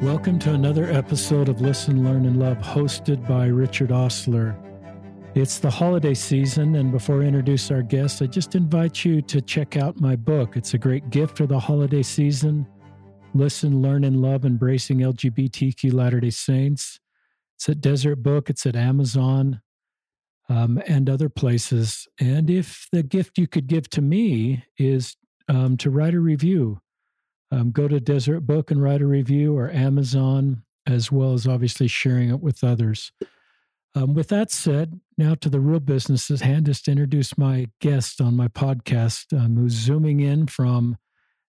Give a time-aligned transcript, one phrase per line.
[0.00, 4.56] Welcome to another episode of Listen, Learn, and Love, hosted by Richard Ostler.
[5.34, 9.42] It's the holiday season, and before I introduce our guest, I just invite you to
[9.42, 10.56] check out my book.
[10.56, 12.66] It's a great gift for the holiday season.
[13.34, 16.98] Listen, Learn, and Love Embracing LGBTQ Latter day Saints.
[17.56, 19.60] It's at Deseret Book, it's at Amazon,
[20.48, 22.08] um, and other places.
[22.18, 26.80] And if the gift you could give to me is um, to write a review,
[27.50, 31.88] um, go to Deseret Book and write a review or Amazon, as well as obviously
[31.88, 33.12] sharing it with others.
[33.94, 37.66] Um, with that said, now to the real business at hand, just to introduce my
[37.80, 40.96] guest on my podcast, um, who's zooming in from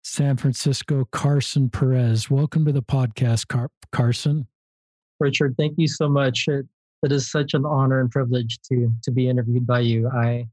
[0.03, 2.31] San Francisco, Carson Perez.
[2.31, 4.47] Welcome to the podcast, Car- Carson.
[5.19, 6.47] Richard, thank you so much.
[6.47, 6.65] It,
[7.03, 10.09] it is such an honor and privilege to to be interviewed by you.
[10.09, 10.47] I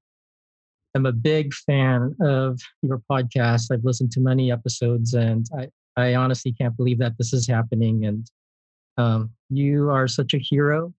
[0.94, 3.72] am a big fan of your podcast.
[3.72, 8.06] I've listened to many episodes, and I, I honestly can't believe that this is happening.
[8.06, 8.30] And
[8.96, 10.92] um, you are such a hero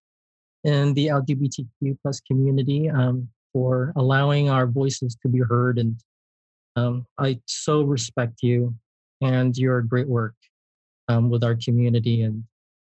[0.63, 5.79] in the LGBTQ plus community um, for allowing our voices to be heard.
[5.79, 5.99] And
[6.75, 8.75] um, I so respect you
[9.21, 10.35] and your great work
[11.07, 12.23] um, with our community.
[12.23, 12.43] And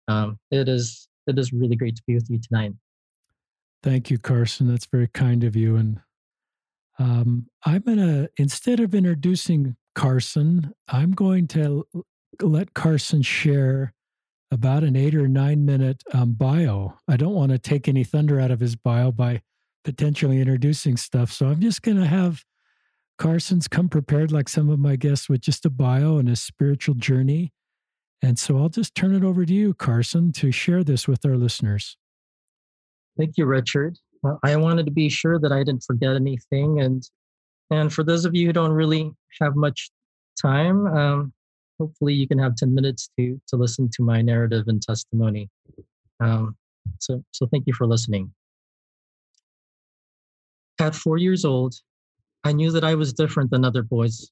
[0.08, 2.74] um, it is it is really great to be with you tonight.
[3.82, 4.68] Thank you, Carson.
[4.68, 5.76] That's very kind of you.
[5.76, 6.02] And
[7.00, 11.86] um, I'm going to, instead of introducing Carson, I'm going to
[12.42, 13.94] let Carson share
[14.52, 16.98] about an eight or nine minute um, bio.
[17.08, 19.42] I don't want to take any thunder out of his bio by
[19.84, 21.32] potentially introducing stuff.
[21.32, 22.44] So I'm just going to have
[23.18, 26.96] Carson's come prepared, like some of my guests, with just a bio and a spiritual
[26.96, 27.54] journey.
[28.22, 31.38] And so I'll just turn it over to you, Carson, to share this with our
[31.38, 31.98] listeners.
[33.18, 33.98] Thank you, Richard.
[34.44, 36.80] I wanted to be sure that I didn't forget anything.
[36.82, 37.04] And
[37.72, 39.90] and for those of you who don't really have much
[40.42, 41.34] time, um,
[41.80, 45.50] hopefully you can have 10 minutes to to listen to my narrative and testimony.
[46.20, 46.56] Um,
[47.00, 48.32] so so thank you for listening.
[50.80, 51.76] At four years old,
[52.44, 54.30] I knew that I was different than other boys,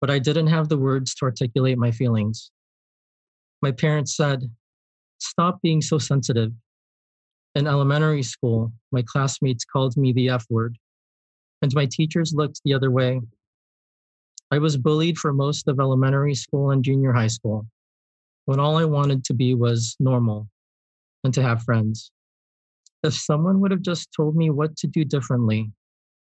[0.00, 2.50] but I didn't have the words to articulate my feelings.
[3.62, 4.50] My parents said,
[5.18, 6.52] Stop being so sensitive.
[7.56, 10.78] In elementary school, my classmates called me the F word,
[11.62, 13.20] and my teachers looked the other way.
[14.52, 17.66] I was bullied for most of elementary school and junior high school,
[18.44, 20.48] when all I wanted to be was normal
[21.24, 22.12] and to have friends.
[23.02, 25.72] If someone would have just told me what to do differently,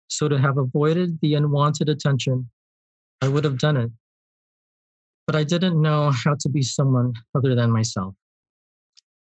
[0.08, 2.50] so to have avoided the unwanted attention,
[3.20, 3.90] I would have done it.
[5.26, 8.14] But I didn't know how to be someone other than myself.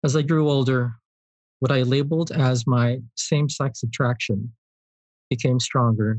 [0.05, 0.95] As I grew older,
[1.61, 4.53] what I labeled as my same sex attraction
[5.31, 6.19] became stronger,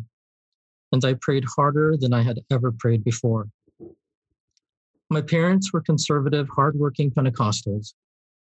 [0.91, 3.47] and I prayed harder than I had ever prayed before.
[5.09, 7.93] My parents were conservative, hardworking Pentecostals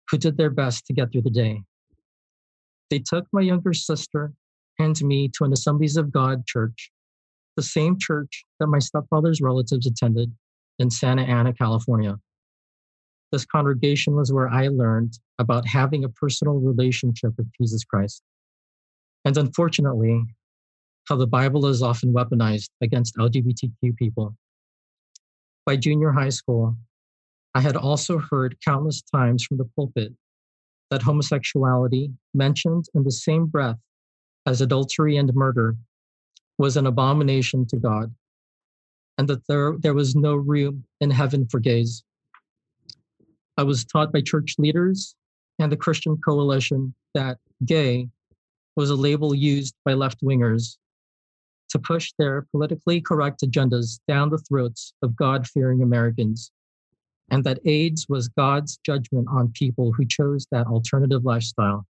[0.09, 1.63] who did their best to get through the day.
[2.89, 4.33] They took my younger sister
[4.77, 6.91] and me to an Assemblies of God church,
[7.55, 10.33] the same church that my stepfather's relatives attended
[10.79, 12.17] in Santa Ana, California.
[13.31, 18.21] This congregation was where I learned about having a personal relationship with Jesus Christ.
[19.23, 20.23] And unfortunately,
[21.07, 24.35] how the Bible is often weaponized against LGBTQ people.
[25.65, 26.75] By junior high school,
[27.53, 30.13] I had also heard countless times from the pulpit
[30.89, 33.77] that homosexuality, mentioned in the same breath
[34.45, 35.75] as adultery and murder,
[36.57, 38.13] was an abomination to God,
[39.17, 42.03] and that there, there was no room in heaven for gays.
[43.57, 45.15] I was taught by church leaders
[45.59, 48.09] and the Christian coalition that gay
[48.75, 50.77] was a label used by left wingers
[51.69, 56.51] to push their politically correct agendas down the throats of God fearing Americans,
[57.29, 61.85] and that AIDS was God's judgment on people who chose that alternative lifestyle.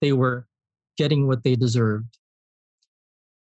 [0.00, 0.46] They were
[0.96, 2.18] getting what they deserved.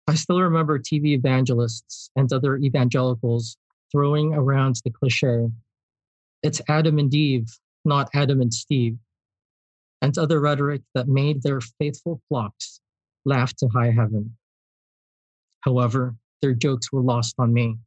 [0.07, 3.57] I still remember TV evangelists and other evangelicals
[3.91, 5.49] throwing around the cliche
[6.43, 7.47] it's Adam and Eve,
[7.83, 8.97] not Adam and Steve,
[10.01, 12.79] and other rhetoric that made their faithful flocks
[13.25, 14.37] laugh to high heaven.
[15.61, 17.77] However, their jokes were lost on me.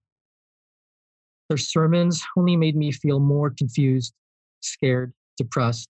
[1.48, 4.12] Their sermons only made me feel more confused,
[4.60, 5.88] scared, depressed,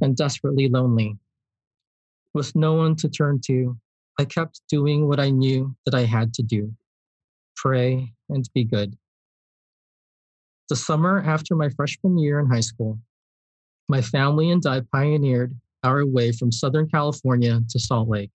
[0.00, 1.16] and desperately lonely.
[2.34, 3.78] With no one to turn to,
[4.18, 6.74] I kept doing what I knew that I had to do
[7.56, 8.96] pray and be good.
[10.68, 12.98] The summer after my freshman year in high school,
[13.88, 18.30] my family and I pioneered our way from Southern California to Salt Lake.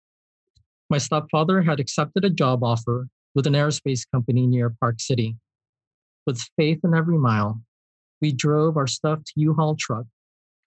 [0.89, 5.35] My stepfather had accepted a job offer with an aerospace company near Park City.
[6.25, 7.61] With faith in every mile,
[8.19, 10.05] we drove our stuffed U Haul truck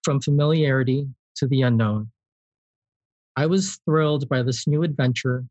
[0.03, 2.11] from familiarity to the unknown.
[3.35, 5.45] I was thrilled by this new adventure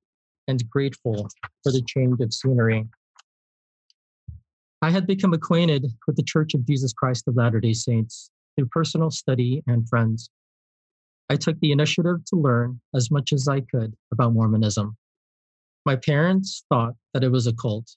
[0.49, 1.29] and grateful
[1.63, 2.87] for the change of scenery.
[4.83, 8.67] I had become acquainted with the Church of Jesus Christ of Latter day Saints through
[8.67, 10.29] personal study and friends.
[11.31, 14.97] I took the initiative to learn as much as I could about Mormonism.
[15.85, 17.97] My parents thought that it was a cult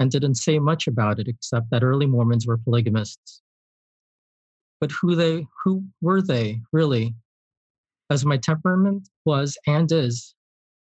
[0.00, 3.42] and didn't say much about it except that early Mormons were polygamists.
[4.80, 7.14] But who they who were they really?
[8.10, 10.34] As my temperament was and is,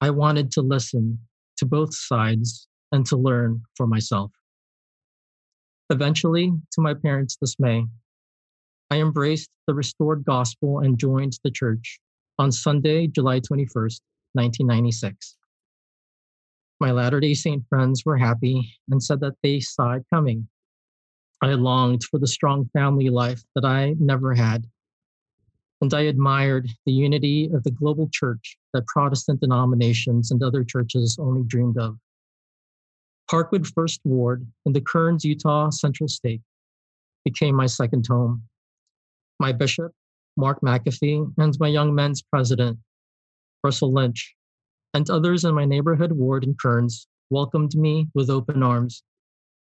[0.01, 1.19] I wanted to listen
[1.57, 4.31] to both sides and to learn for myself.
[5.89, 7.85] Eventually, to my parents' dismay,
[8.89, 12.00] I embraced the restored gospel and joined the church
[12.39, 14.00] on Sunday, July 21st,
[14.33, 15.38] 1996.
[16.80, 20.47] My Latter day Saint friends were happy and said that they saw it coming.
[21.41, 24.65] I longed for the strong family life that I never had.
[25.81, 31.18] And I admired the unity of the global church that Protestant denominations and other churches
[31.19, 31.97] only dreamed of.
[33.31, 36.41] Parkwood First Ward in the Kearns, Utah Central Stake
[37.23, 38.43] became my second home
[39.39, 39.91] my bishop,
[40.37, 42.77] Mark McAfee, and my young men's president,
[43.63, 44.35] Russell Lynch,
[44.93, 49.03] and others in my neighborhood ward in Kearns welcomed me with open arms.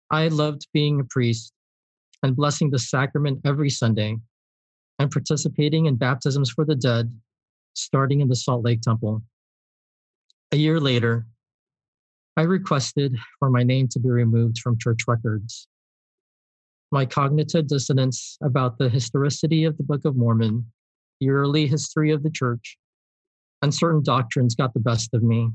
[0.10, 1.54] I loved being a priest
[2.24, 4.18] and blessing the sacrament every Sunday
[4.98, 7.14] and participating in baptisms for the dead,
[7.74, 9.22] starting in the Salt Lake Temple.
[10.52, 11.28] A year later,
[12.40, 15.68] I requested for my name to be removed from church records
[16.90, 20.66] my cognitive dissonance about the historicity of the Book of Mormon,
[21.20, 22.78] the early history of the church,
[23.62, 25.50] and certain doctrines got the best of me,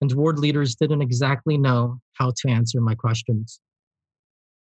[0.00, 3.60] and ward leaders didn't exactly know how to answer my questions.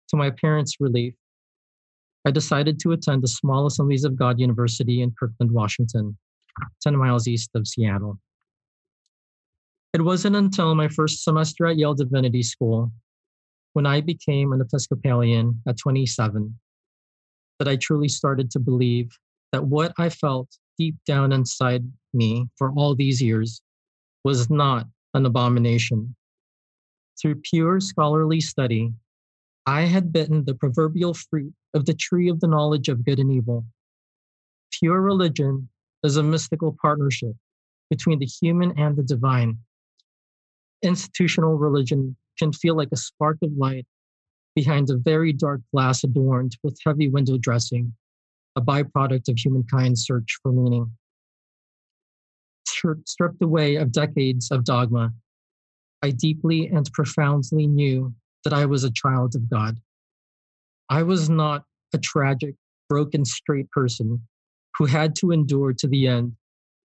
[0.10, 1.14] To my parents' relief,
[2.28, 6.18] I decided to attend the small Assemblies of God University in Kirkland, Washington,
[6.84, 8.20] 10 miles east of Seattle.
[9.94, 12.92] It wasn't until my first semester at Yale Divinity School
[13.74, 16.58] when I became an Episcopalian at 27
[17.60, 19.10] that I truly started to believe
[19.52, 20.48] that what I felt
[20.78, 21.84] deep down inside
[22.14, 23.62] me for all these years
[24.24, 26.16] was not an abomination.
[27.22, 28.94] Through pure scholarly study,
[29.66, 33.32] I had bitten the proverbial fruit of the tree of the knowledge of good and
[33.32, 33.66] evil.
[34.72, 35.68] Pure religion
[36.04, 37.36] is a mystical partnership
[37.90, 39.60] between the human and the divine.
[40.84, 43.86] Institutional religion can feel like a spark of light
[44.56, 47.94] behind a very dark glass adorned with heavy window dressing,
[48.56, 50.92] a byproduct of humankind's search for meaning.
[53.06, 55.14] Stripped away of decades of dogma,
[56.02, 58.14] I deeply and profoundly knew
[58.44, 59.78] that I was a child of God.
[60.90, 61.64] I was not
[61.94, 62.56] a tragic,
[62.90, 64.28] broken, straight person
[64.78, 66.34] who had to endure to the end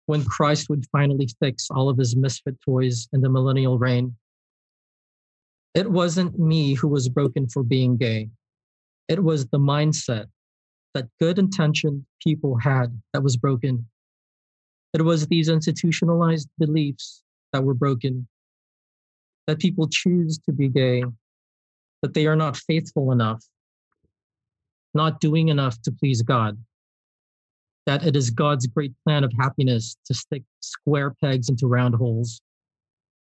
[0.06, 4.16] when Christ would finally fix all of his misfit toys in the millennial reign.
[5.74, 8.30] It wasn't me who was broken for being gay.
[9.08, 10.26] It was the mindset
[10.94, 13.86] that good intentioned people had that was broken.
[14.94, 18.26] It was these institutionalized beliefs that were broken.
[19.46, 21.04] That people choose to be gay,
[22.02, 23.44] that they are not faithful enough,
[24.94, 26.58] not doing enough to please God.
[27.86, 32.40] That it is God's great plan of happiness to stick square pegs into round holes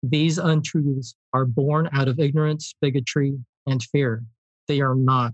[0.03, 4.23] these untruths are born out of ignorance, bigotry, and fear.
[4.67, 5.33] They are not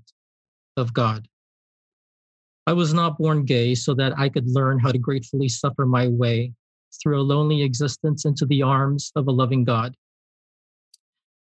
[0.78, 1.28] of God.
[2.66, 6.08] I was not born gay so that I could learn how to gratefully suffer my
[6.08, 6.54] way
[7.02, 9.96] through a lonely existence into the arms of a loving God.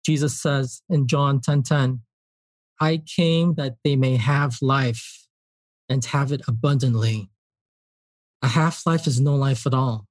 [0.06, 2.02] Jesus says in John 10:10, 10, 10,
[2.80, 5.28] I came that they may have life
[5.90, 7.30] and have it abundantly.
[8.42, 10.08] A half life is no life at all.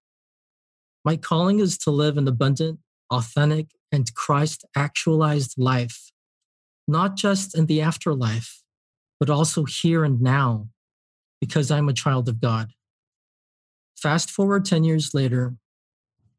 [1.05, 6.13] My calling is to live an abundant authentic, and Christ actualized life,
[6.87, 8.63] not just in the afterlife,
[9.19, 10.69] but also here and now,
[11.41, 12.71] because I'm a child of God.
[13.97, 15.57] Fast forward 10 years later,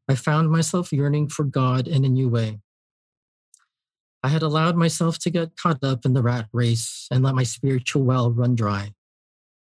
[0.08, 2.58] I found myself yearning for God in a new way.
[4.22, 7.42] I had allowed myself to get caught up in the rat race and let my
[7.42, 8.94] spiritual well run dry.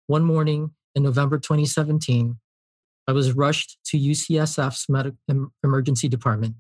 [0.08, 2.38] One morning in November 2017,
[3.08, 5.18] I was rushed to UCSF's medical
[5.64, 6.56] emergency department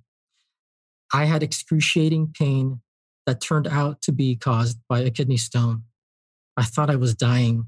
[1.13, 2.81] I had excruciating pain
[3.27, 5.83] that turned out to be caused by a kidney stone.
[6.57, 7.67] I thought I was dying.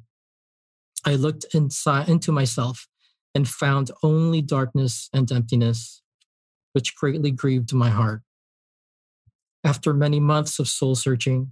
[1.05, 2.87] I looked inside into myself
[3.35, 6.01] and found only darkness and emptiness,
[6.73, 8.23] which greatly grieved my heart.
[9.63, 11.51] After many months of soul searching,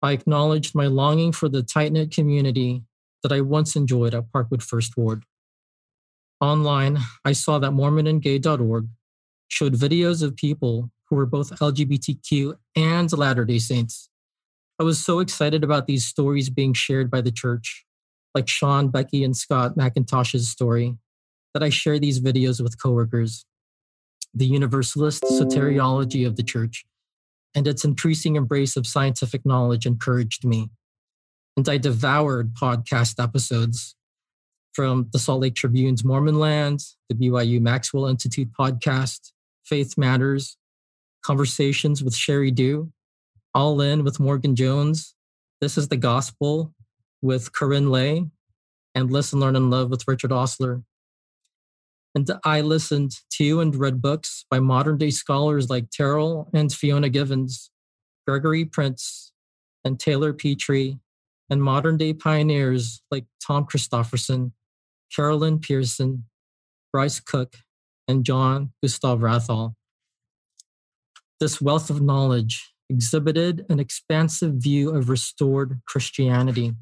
[0.00, 2.84] I acknowledged my longing for the tight knit community
[3.24, 5.24] that I once enjoyed at Parkwood First Ward.
[6.40, 8.88] Online, I saw that MormonandGay.org
[9.48, 14.10] showed videos of people who were both LGBTQ and Latter day Saints.
[14.78, 17.86] I was so excited about these stories being shared by the church,
[18.34, 20.96] like Sean, Becky, and Scott McIntosh's story,
[21.54, 23.46] that I share these videos with coworkers.
[24.34, 26.84] The Universalist soteriology of the church
[27.54, 30.70] and its increasing embrace of scientific knowledge encouraged me.
[31.56, 33.94] And I devoured podcast episodes
[34.72, 39.30] from the Salt Lake Tribune's Mormon Land, the BYU Maxwell Institute podcast,
[39.64, 40.56] Faith Matters,
[41.24, 42.92] Conversations with Sheri Dew,
[43.54, 45.14] All In with Morgan Jones,
[45.60, 46.74] This is the Gospel
[47.22, 48.26] with KaRyn Lay,
[48.96, 50.82] and Listen, Learn, and Love with Richard Ostler.
[52.16, 57.08] And I listened to and read books by modern day scholars like Terryl and Fiona
[57.08, 57.70] Givens,
[58.26, 59.32] Gregory Prince,
[59.84, 60.98] and Taylor Petrey,
[61.50, 64.52] and modern day pioneers like Tom Christofferson,
[65.14, 66.24] Carol Lynn Pearson,
[66.92, 67.56] Bryce Cook,
[68.08, 69.74] and John Gustav Wrathall.
[71.40, 76.72] This wealth of knowledge exhibited an expansive view of restored Christianity,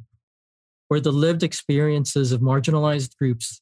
[0.89, 3.61] where the lived experiences of marginalized groups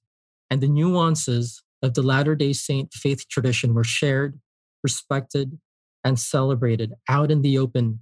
[0.51, 4.41] and the nuances of the Latter day Saint faith tradition were shared,
[4.83, 5.59] respected,
[6.05, 8.01] and celebrated out in the open.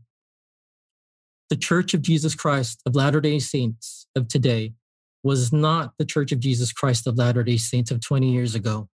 [1.50, 4.74] The Church of Jesus Christ of Latter day Saints of today
[5.22, 8.88] was not the Church of Jesus Christ of Latter day Saints of 20 years ago.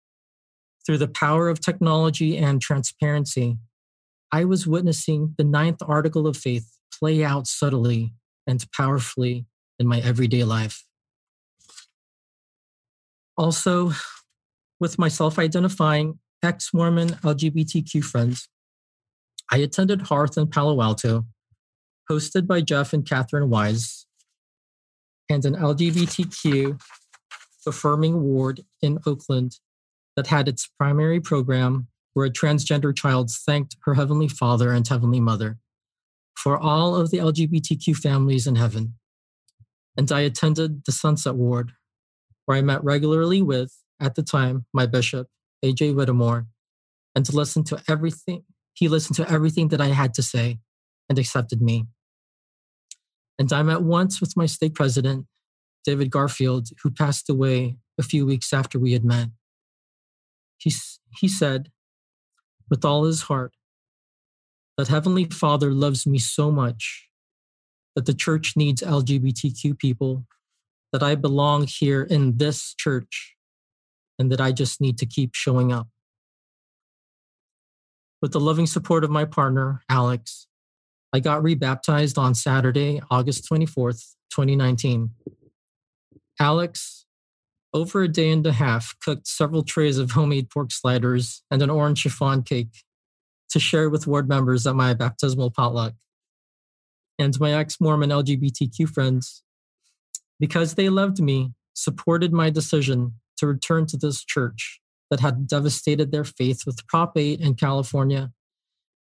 [0.85, 3.57] Through the power of technology and transparency,
[4.31, 8.13] I was witnessing the ninth article of faith play out subtly
[8.47, 9.47] and powerfully
[9.79, 10.85] in my everyday life.
[13.37, 13.93] Also,
[14.79, 18.49] with my self identifying ex Mormon LGBTQ friends,
[19.51, 21.25] I attended Hearth in Palo Alto,
[22.11, 24.07] hosted by Jeff and Catherine Wise,
[25.29, 26.81] and an LGBTQ
[27.67, 29.59] affirming ward in Oakland
[30.17, 35.21] that had its primary program where a transgender child thanked her Heavenly Father and Heavenly
[35.21, 35.59] Mother
[36.37, 38.95] for all of the LGBTQ families in heaven.
[39.97, 41.73] And I attended the Sunset Ward,
[42.45, 45.29] where I met regularly with, at the time, my bishop,
[45.65, 46.47] AJ Whittemore,
[47.15, 48.45] and to listen to everything.
[48.75, 50.59] He listened to everything that I had to say
[51.09, 51.87] and accepted me.
[53.39, 55.27] And I met once with my stake president,
[55.85, 59.29] David Garfield, who passed away a few weeks after we had met.
[60.59, 60.73] He,
[61.19, 61.71] he said,
[62.71, 63.55] with all his heart,
[64.79, 67.09] that Heavenly Father loves me so much
[67.95, 70.25] that the church needs LGBTQ people
[70.93, 73.35] that I belong here in this church
[74.19, 75.89] and that I just need to keep showing up.
[78.21, 80.47] With the loving support of my partner, Alex,
[81.13, 85.11] I got rebaptized on Saturday, August 24th, 2019.
[86.41, 87.05] Alex,
[87.75, 91.71] over a day and a half, cooked several trays of homemade pork sliders and an
[91.71, 92.83] orange chiffon cake
[93.51, 95.93] to share with ward members at my baptismal potluck.
[97.19, 99.43] And my ex Mormon LGBTQ friends
[100.41, 106.11] because they loved me, supported my decision to return to this church that had devastated
[106.11, 108.33] their faith with Prop 8 in California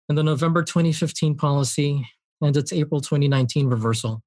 [0.09, 2.07] and the November 2015 policy
[2.41, 4.23] and its April 2019 reversal.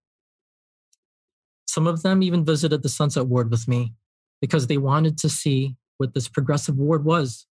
[1.68, 3.94] Some of them even visited the Sunset Ward with me
[4.42, 7.46] because they wanted to see what this progressive ward was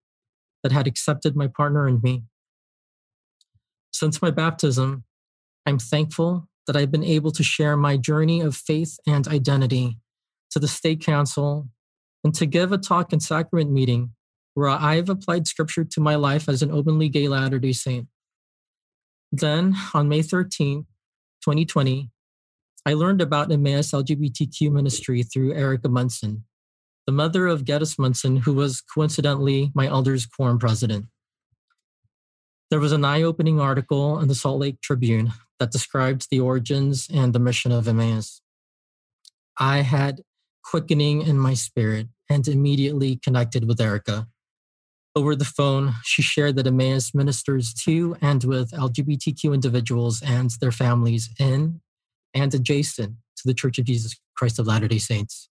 [0.64, 2.24] that had accepted my partner and me.
[3.92, 5.04] Since my baptism,
[5.66, 10.00] I'm thankful that I've been able to share my journey of faith and identity
[10.52, 11.68] to the Stake Council
[12.24, 14.12] and to give a talk and sacrament meeting
[14.54, 18.08] where I've applied scripture to my life as an openly gay Latter day Saint.
[19.32, 20.86] Then, on May 13,
[21.42, 22.10] 2020,
[22.86, 26.46] I learned about Emmaus LGBTQ ministry through Erica Munson,
[27.06, 31.06] the mother of Geddes Munson, who was coincidentally my elders quorum president.
[32.70, 37.08] There was an eye opening article in the Salt Lake Tribune that described the origins
[37.14, 38.42] and the mission of Emmaus.
[39.58, 40.22] I had
[40.64, 44.28] quickening in my spirit and immediately connected with Erica.
[45.18, 50.72] Over the phone, she shared that Emmaus ministers to and with LGBTQ individuals and their
[50.72, 51.82] families in
[52.36, 55.50] and adjacent to the Church of Jesus Christ of Latter day Saints,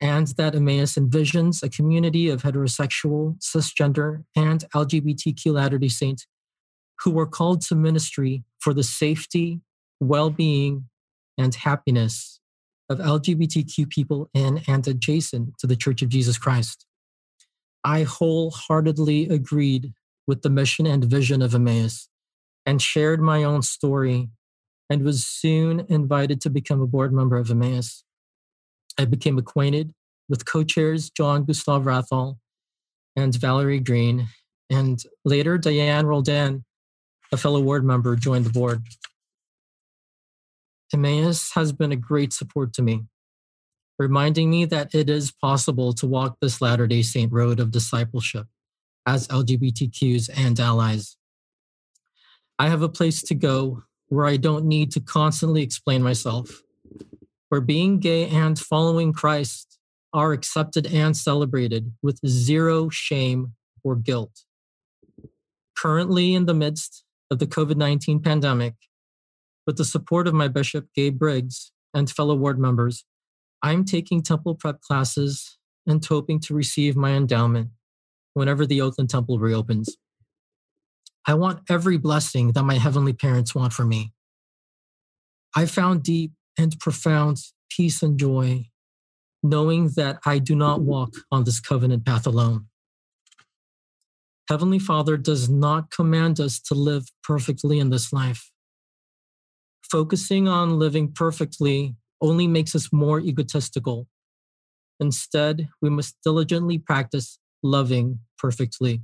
[0.00, 6.26] and that Emmaus envisions a community of heterosexual, cisgender, and LGBTQ Latter day Saints
[7.00, 9.60] who were called to ministry for the safety,
[10.00, 10.88] well being,
[11.36, 12.40] and happiness
[12.88, 16.86] of LGBTQ people in and adjacent to the Church of Jesus Christ.
[17.84, 19.92] I wholeheartedly agreed
[20.26, 22.08] with the mission and vision of Emmaus
[22.66, 24.28] and shared my own story
[24.90, 28.04] and was soon invited to become a board member of Emmaus.
[28.98, 29.94] I became acquainted
[30.28, 32.38] with co chairs John Gustav Wrathall
[33.16, 34.28] and Valerie Green,
[34.70, 36.64] and later Diane Roldan,
[37.32, 38.82] a fellow board member, joined the board.
[40.92, 43.04] Emmaus has been a great support to me,
[43.98, 48.46] reminding me that it is possible to walk this Latter day Saint road of discipleship
[49.06, 51.16] as LGBTQs and allies.
[52.58, 56.62] I have a place to go where I don't need to constantly explain myself,
[57.48, 59.78] where being gay and following Christ
[60.12, 64.44] are accepted and celebrated with zero shame or guilt.
[65.76, 68.74] Currently, in the midst of the COVID 19 pandemic,
[69.66, 73.04] with the support of my bishop, Gabe Briggs, and fellow ward members,
[73.62, 77.70] I'm taking temple prep classes and hoping to receive my endowment
[78.34, 79.96] whenever the Oakland Temple reopens.
[81.26, 84.12] I want every blessing that my heavenly parents want for me.
[85.56, 87.38] I found deep and profound
[87.70, 88.66] peace and joy
[89.42, 92.66] knowing that I do not walk on this covenant path alone.
[94.48, 98.50] Heavenly Father does not command us to live perfectly in this life.
[99.90, 104.06] Focusing on living perfectly only makes us more egotistical.
[105.00, 109.02] Instead, we must diligently practice loving perfectly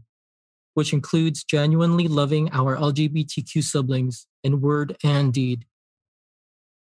[0.75, 5.65] which includes genuinely loving our LGBTQ siblings in word and deed.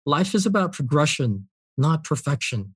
[0.05, 1.49] Life is about progression,
[1.79, 2.75] not perfection.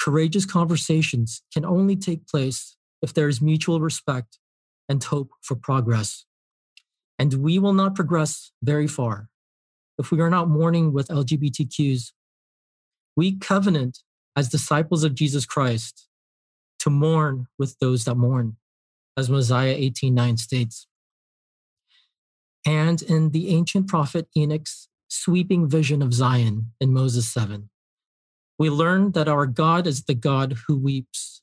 [0.00, 4.38] Courageous conversations can only take place if there is mutual respect
[4.88, 6.24] and hope for progress.
[7.18, 9.28] And we will not progress very far
[9.98, 12.12] if we are not mourning with LGBTQs.
[13.16, 14.00] We covenant
[14.36, 16.08] as disciples of Jesus Christ
[16.80, 18.56] to mourn with those that mourn
[19.16, 20.86] as Mosiah 18:9 states.
[22.66, 27.70] And in the ancient prophet Enoch's sweeping vision of Zion in Moses 7,
[28.58, 31.42] we learn that our God is the God who weeps,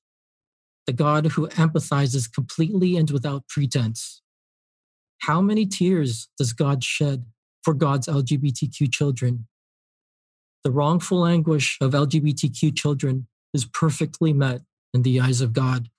[0.85, 4.21] the God who empathizes completely and without pretense.
[5.19, 7.25] How many tears does God shed
[7.63, 9.47] for God's LGBTQ children?
[10.63, 14.61] The wrongful anguish of LGBTQ children is perfectly met
[14.93, 15.89] in the eyes of God.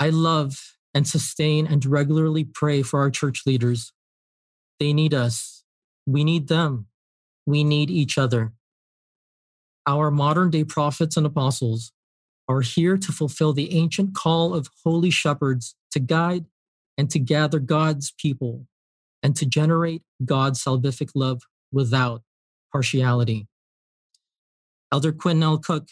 [0.00, 3.92] I love and sustain and regularly pray for our church leaders.
[4.80, 5.62] They need us.
[6.04, 6.86] We need them.
[7.46, 8.52] We need each other.
[9.86, 11.92] Our modern day prophets and apostles
[12.48, 16.46] are here to fulfill the ancient call of holy shepherds to guide
[16.98, 18.66] and to gather God's people
[19.22, 22.22] and to generate God's salvific love without
[22.74, 23.46] partiality.
[24.90, 25.58] Elder Quentin L.
[25.58, 25.88] Cook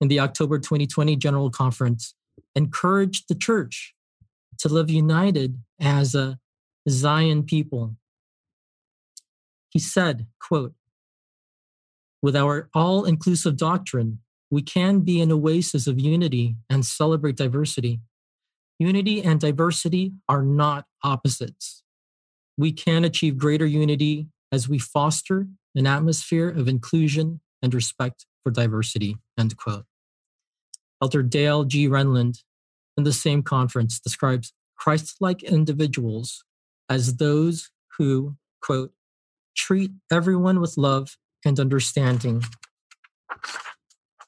[0.00, 2.14] in the October 2020 General Conference
[2.56, 3.94] encouraged the church
[4.58, 6.38] to live united as a
[6.88, 7.96] Zion people.
[9.68, 10.72] He said, quote,
[12.22, 18.00] with our all inclusive doctrine, we can be an oasis of unity and celebrate diversity.
[18.78, 21.82] Unity and diversity are not opposites.
[22.56, 28.50] We can achieve greater unity as we foster an atmosphere of inclusion and respect for
[28.50, 29.16] diversity.
[29.38, 29.84] End quote.
[31.00, 31.88] Elder Dale G.
[31.88, 32.42] Renlund
[32.96, 36.44] in the same conference describes Christ like individuals
[36.88, 38.92] as those who, quote,
[39.56, 42.42] treat everyone with love and understanding,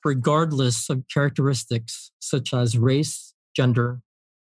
[0.05, 4.01] regardless of characteristics such as race, gender,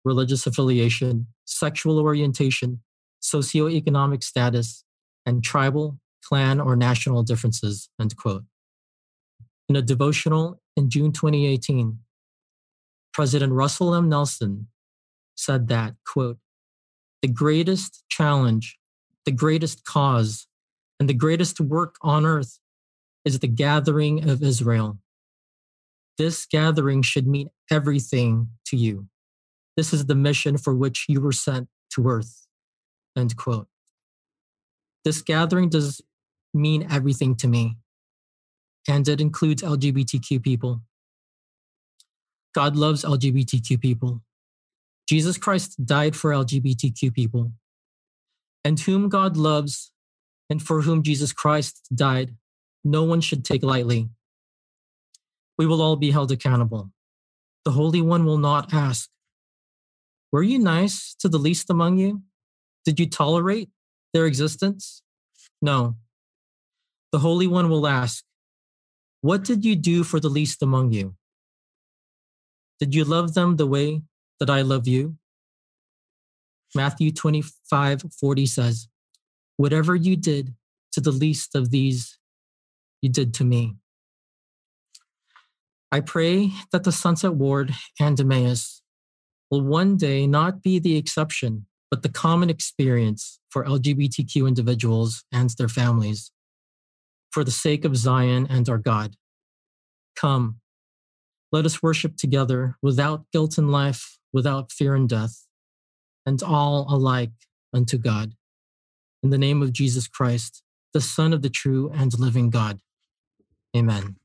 [0.05, 2.81] religious affiliation, sexual orientation,
[3.21, 4.83] socioeconomic status,
[5.25, 8.43] and tribal, clan, or national differences, end quote.
[9.67, 11.97] In a devotional in June 2018,
[13.13, 14.09] President Russell M.
[14.09, 14.67] Nelson
[15.35, 16.37] said that, quote,
[17.23, 18.77] the greatest challenge,
[19.25, 20.47] the greatest cause,
[20.99, 22.59] and the greatest work on earth
[23.25, 24.99] is the gathering of Israel.
[26.17, 29.07] This gathering should mean everything to you.
[29.75, 32.47] This is the mission for which you were sent to earth.
[33.17, 33.67] End quote.
[35.05, 36.01] This gathering does
[36.53, 37.77] mean everything to me,
[38.87, 40.81] and it includes LGBTQ people.
[42.55, 44.21] God loves LGBTQ people.
[45.07, 47.51] Jesus Christ died for LGBTQ people.
[48.63, 49.91] And whom God loves
[50.49, 52.35] and for whom Jesus Christ died,
[52.83, 54.09] no one should take lightly.
[55.57, 56.91] We will all be held accountable.
[57.65, 59.09] The Holy One will not ask,
[60.31, 62.21] Were you nice to the least among you?
[62.85, 63.69] Did you tolerate
[64.13, 65.01] their existence?
[65.61, 65.95] No.
[67.11, 68.23] The Holy One will ask,
[69.21, 71.15] What did you do for the least among you?
[72.79, 74.03] Did you love them the way
[74.39, 75.17] that I love you?
[76.75, 78.87] Matthew 25 40 says,
[79.57, 80.53] Whatever you did
[80.91, 82.17] to the least of these,
[83.01, 83.75] you did to me.
[85.91, 88.83] I pray that the Sunset Ward and Emmaus
[89.49, 95.49] will one day not be the exception, but the common experience for LGBTQ individuals and
[95.57, 96.31] their families.
[97.31, 99.15] For the sake of Zion and our God,
[100.15, 100.59] come,
[101.51, 105.45] let us worship together without guilt in life, without fear in death,
[106.25, 107.31] and all alike
[107.73, 108.33] unto God.
[109.23, 110.63] In the name of Jesus Christ,
[110.93, 112.79] the Son of the true and living God.
[113.75, 114.15] Amen.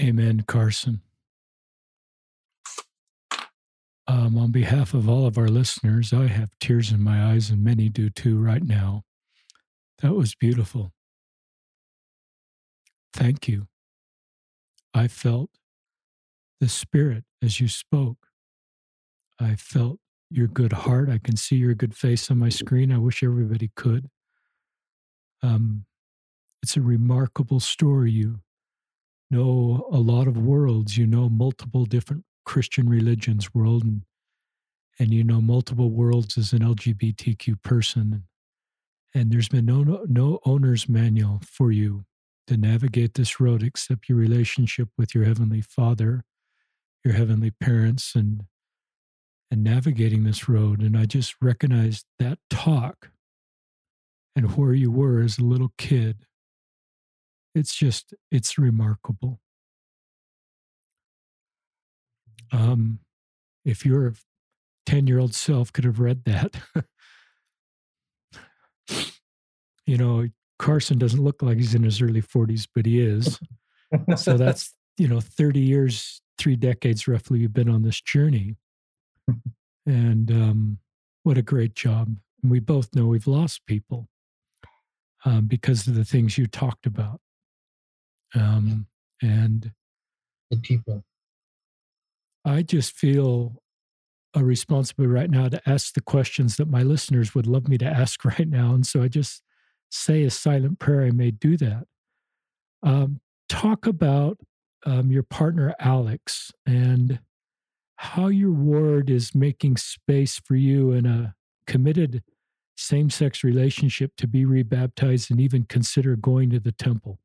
[0.00, 1.02] Amen, Carson.
[4.06, 7.62] Um, on behalf of all of our listeners, I have tears in my eyes, and
[7.62, 9.04] many do too right now.
[10.00, 10.92] That was beautiful.
[13.12, 13.66] Thank you.
[14.94, 15.50] I felt
[16.60, 18.28] the Spirit as you spoke.
[19.38, 19.98] I felt
[20.30, 21.08] your good heart.
[21.08, 22.92] I can see your good face on my screen.
[22.92, 24.08] I wish everybody could.
[25.42, 25.84] Um,
[26.62, 28.10] it's a remarkable story.
[28.10, 28.40] You
[29.30, 30.96] know a lot of worlds.
[30.96, 34.02] You know multiple different Christian religions world, and
[34.98, 38.24] and you know multiple worlds as an LGBTQ person.
[39.14, 42.04] And there's been no no owner's manual for you
[42.46, 46.24] to navigate this road except your relationship with your heavenly Father,
[47.04, 48.44] your heavenly parents, and
[49.50, 50.80] and navigating this road.
[50.80, 53.10] And I just recognized that talk
[54.36, 56.24] and where you were as a little kid.
[57.54, 59.40] It's just, it's remarkable.
[62.52, 63.00] Um,
[63.64, 64.14] if your
[64.86, 66.56] 10 year old self could have read that,
[69.86, 70.26] you know,
[70.58, 73.40] Carson doesn't look like he's in his early 40s, but he is.
[74.16, 78.56] so that's, you know, 30 years, three decades roughly, you've been on this journey.
[79.86, 80.78] and um,
[81.22, 82.16] what a great job.
[82.42, 84.08] And we both know we've lost people
[85.24, 87.20] um, because of the things you talked about.
[88.34, 88.86] Um,
[89.22, 89.72] and
[90.50, 91.04] the people.
[92.44, 93.59] I just feel
[94.34, 97.86] a responsibility right now to ask the questions that my listeners would love me to
[97.86, 98.74] ask right now.
[98.74, 99.42] And so I just
[99.90, 101.02] say a silent prayer.
[101.02, 101.84] I may do that.
[102.82, 104.38] Um, talk about
[104.86, 107.20] um, your partner, Alex, and
[107.96, 111.34] how your ward is making space for you in a
[111.66, 112.22] committed
[112.76, 117.18] same sex relationship to be rebaptized and even consider going to the temple?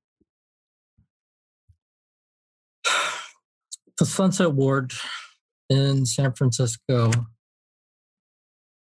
[3.97, 4.91] The Sunset Ward
[5.69, 7.11] in San Francisco,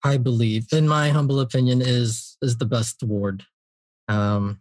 [0.04, 3.44] I believe, in my humble opinion, is is the best ward
[4.08, 4.60] um,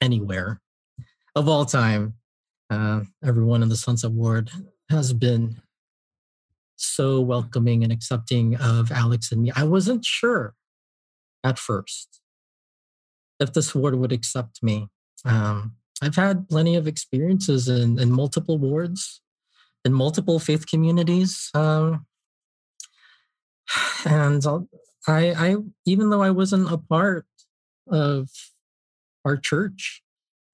[0.00, 0.60] anywhere
[1.34, 2.14] of all time.
[2.70, 4.50] Uh, everyone in the Sunset Ward
[4.90, 5.60] has been
[6.76, 9.52] so welcoming and accepting of Alex and me.
[9.54, 10.54] I wasn't sure
[11.44, 12.20] at first
[13.40, 14.88] if this ward would accept me.
[15.24, 19.20] Um, I've had plenty of experiences in, in multiple wards,
[19.84, 21.50] in multiple faith communities.
[21.54, 22.06] Um,
[24.04, 24.44] and
[25.06, 27.26] I, I, even though I wasn't a part
[27.88, 28.28] of
[29.24, 30.02] our church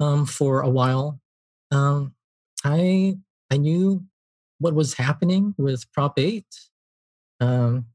[0.01, 1.21] um, for a while,
[1.71, 2.15] um,
[2.65, 3.17] I,
[3.51, 4.05] I knew
[4.59, 6.45] what was happening with Prop 8.
[7.41, 7.87] Um,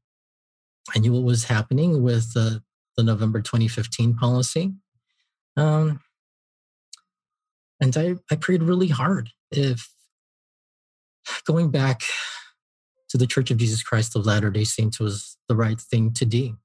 [0.95, 2.61] I knew what was happening with the,
[2.97, 4.73] November 2015 policy.
[5.57, 5.99] Um,
[7.81, 9.89] and I, I prayed really hard if
[11.45, 12.03] going back
[13.09, 16.25] to the Church of Jesus Christ of Latter day Saints was the right thing to
[16.25, 16.57] do.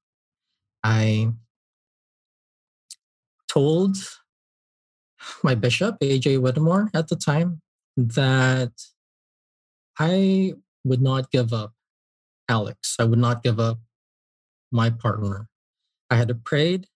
[0.83, 1.33] I
[3.49, 3.97] told
[5.43, 7.61] my bishop, AJ Whittemore, at the time,
[7.97, 8.73] that
[9.99, 11.75] I would not give up
[12.49, 12.97] Alex.
[12.99, 13.79] I would not give up
[14.73, 15.49] my partner.
[16.09, 16.87] I had prayed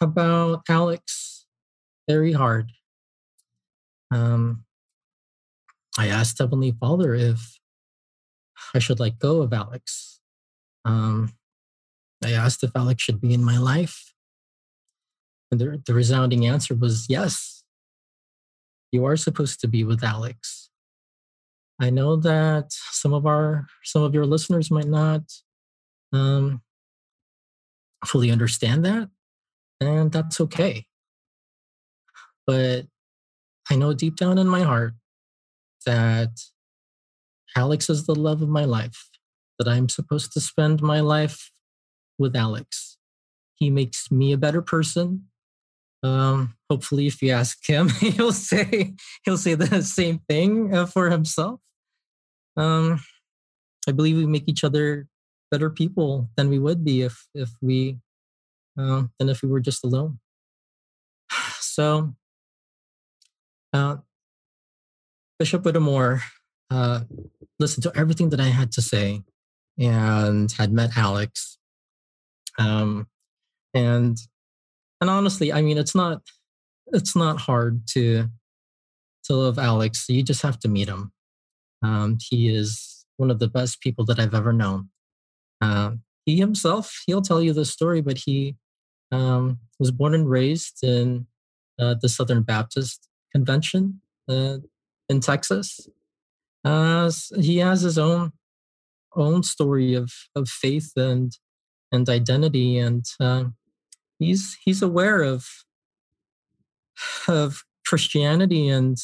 [0.00, 1.46] about Alex
[2.08, 2.72] very hard.
[4.10, 4.64] Um,
[5.98, 7.58] I asked Heavenly Father if
[8.74, 10.20] I should let go of Alex.
[10.84, 11.34] Um,
[12.24, 14.14] I asked if Alex should be in my life.
[15.50, 17.64] And the, the resounding answer was yes,
[18.92, 20.68] you are supposed to be with Alex.
[21.80, 25.22] I know that some of our some of your listeners might not
[26.12, 26.60] um,
[28.04, 29.08] fully understand that,
[29.80, 30.86] and that's okay.
[32.46, 32.86] But
[33.70, 34.94] I know deep down in my heart
[35.86, 36.30] that
[37.56, 39.08] Alex is the love of my life.
[39.58, 41.50] That I'm supposed to spend my life
[42.18, 42.96] with Alex.
[43.56, 45.26] He makes me a better person.
[46.02, 51.10] Um, hopefully, if you ask him, he'll say he'll say the same thing uh, for
[51.10, 51.60] himself
[52.56, 53.00] um,
[53.88, 55.06] I believe we make each other
[55.50, 57.98] better people than we would be if if we
[58.78, 60.18] uh, than if we were just alone.
[61.60, 62.14] So,
[63.72, 63.98] uh,
[65.40, 66.20] Bishop Whittemore
[66.70, 67.00] uh,
[67.58, 69.22] listened to everything that I had to say
[69.78, 71.56] and had met Alex.
[72.58, 73.08] Um,
[73.72, 74.18] and
[75.00, 76.20] and honestly, I mean, it's not
[76.88, 78.28] it's not hard to
[79.24, 80.04] to love Alex.
[80.10, 81.10] You just have to meet him.
[81.82, 84.90] Um, he is one of the best people that I've ever known.
[85.62, 85.92] Uh,
[86.26, 88.56] he himself, he'll tell you the story, but he
[89.10, 91.26] um, was born and raised in
[91.78, 94.58] uh, the Southern Baptist Convention uh,
[95.10, 95.88] in Texas.
[96.64, 98.32] Uh, he has his own
[99.16, 101.32] own story of of faith and
[101.92, 103.44] and identity, and uh,
[104.18, 105.46] he's he's aware of
[107.28, 108.98] of Christianity and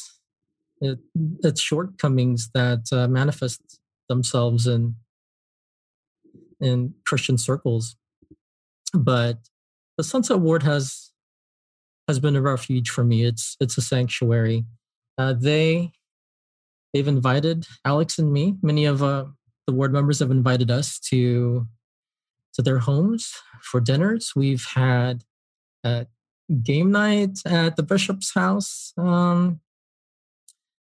[0.79, 0.99] it,
[1.43, 3.61] its shortcomings that uh, manifest
[4.07, 4.95] themselves in
[6.61, 7.97] in Christian circles.
[8.93, 9.39] But
[9.97, 11.11] the Sunset Ward has
[12.07, 13.25] has been a refuge for me.
[13.25, 14.63] It's it's a sanctuary.
[15.17, 15.91] Uh, they
[16.97, 18.55] they've invited Alex and me.
[18.63, 19.25] Many of uh,
[19.67, 21.67] the ward members have invited us to
[22.55, 24.33] to their homes for dinners.
[24.35, 25.23] We've had
[25.83, 26.05] uh,
[26.63, 28.93] game night at the bishop's house.
[28.97, 29.59] Um,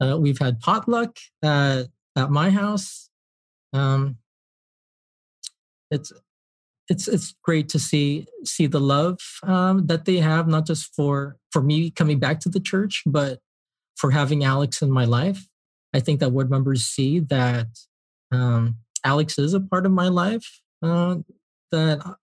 [0.00, 1.84] uh, we've had potluck at,
[2.16, 3.08] at my house.
[3.72, 4.16] Um,
[5.92, 6.12] it's
[6.88, 11.36] it's it's great to see see the love um, that they have, not just for
[11.52, 13.38] for me coming back to the church, but
[13.94, 15.46] for having Alex in my life.
[15.94, 17.66] I think that ward members see that
[18.30, 21.16] um, Alex is a part of my life uh,
[21.70, 22.16] that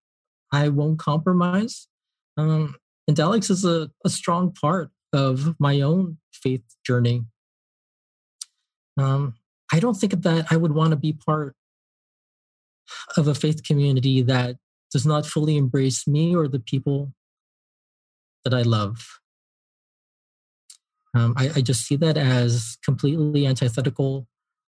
[0.51, 1.87] I won't compromise.
[2.37, 2.75] Um,
[3.07, 7.25] and Alex is a, a strong part of my own faith journey.
[8.97, 9.35] Um,
[9.71, 11.55] I don't think that I would want to be part
[13.17, 14.57] of a faith community that
[14.91, 17.13] does not fully embrace me or the people
[18.43, 19.18] that I love.
[21.15, 24.27] Um, I, I, just see that as completely antithetical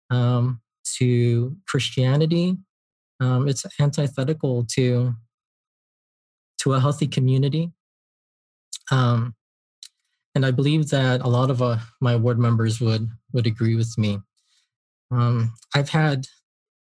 [0.10, 0.60] um,
[0.98, 2.58] to Christianity.
[3.20, 5.14] Um, it's antithetical to
[6.62, 7.72] to a healthy community.
[8.90, 9.36] Um,
[10.34, 13.98] and I believe that a lot of uh, my ward members would would agree with
[13.98, 14.20] me.
[15.12, 16.28] Um, I've had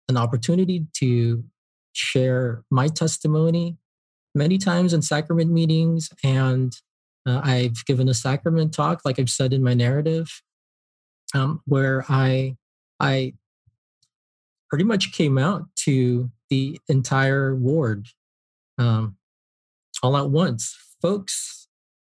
[0.08, 1.44] an opportunity to
[1.92, 3.76] share my testimony
[4.34, 6.72] many times in sacrament meetings, and
[7.26, 10.42] uh, I've given a sacrament talk, like I've said in my narrative,
[11.34, 12.56] um, where I
[12.98, 13.34] I
[14.68, 18.06] pretty much came out to the entire ward
[18.78, 19.16] um,
[20.02, 20.76] all at once.
[21.00, 21.68] Folks,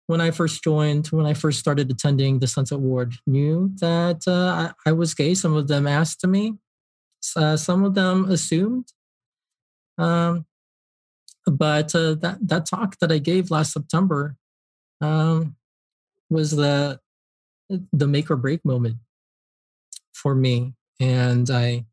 [0.07, 4.71] when I first joined, when I first started attending the Sunset Ward, knew that uh,
[4.85, 5.33] I, I, was gay.
[5.33, 6.55] Some of them asked me.
[7.35, 8.87] Uh, some of them assumed.
[9.97, 10.45] Um,
[11.45, 14.35] but uh, that that talk that I gave last September
[15.01, 15.55] um,
[16.29, 16.99] was the
[17.91, 18.97] the make or break moment
[20.13, 21.85] for me, and I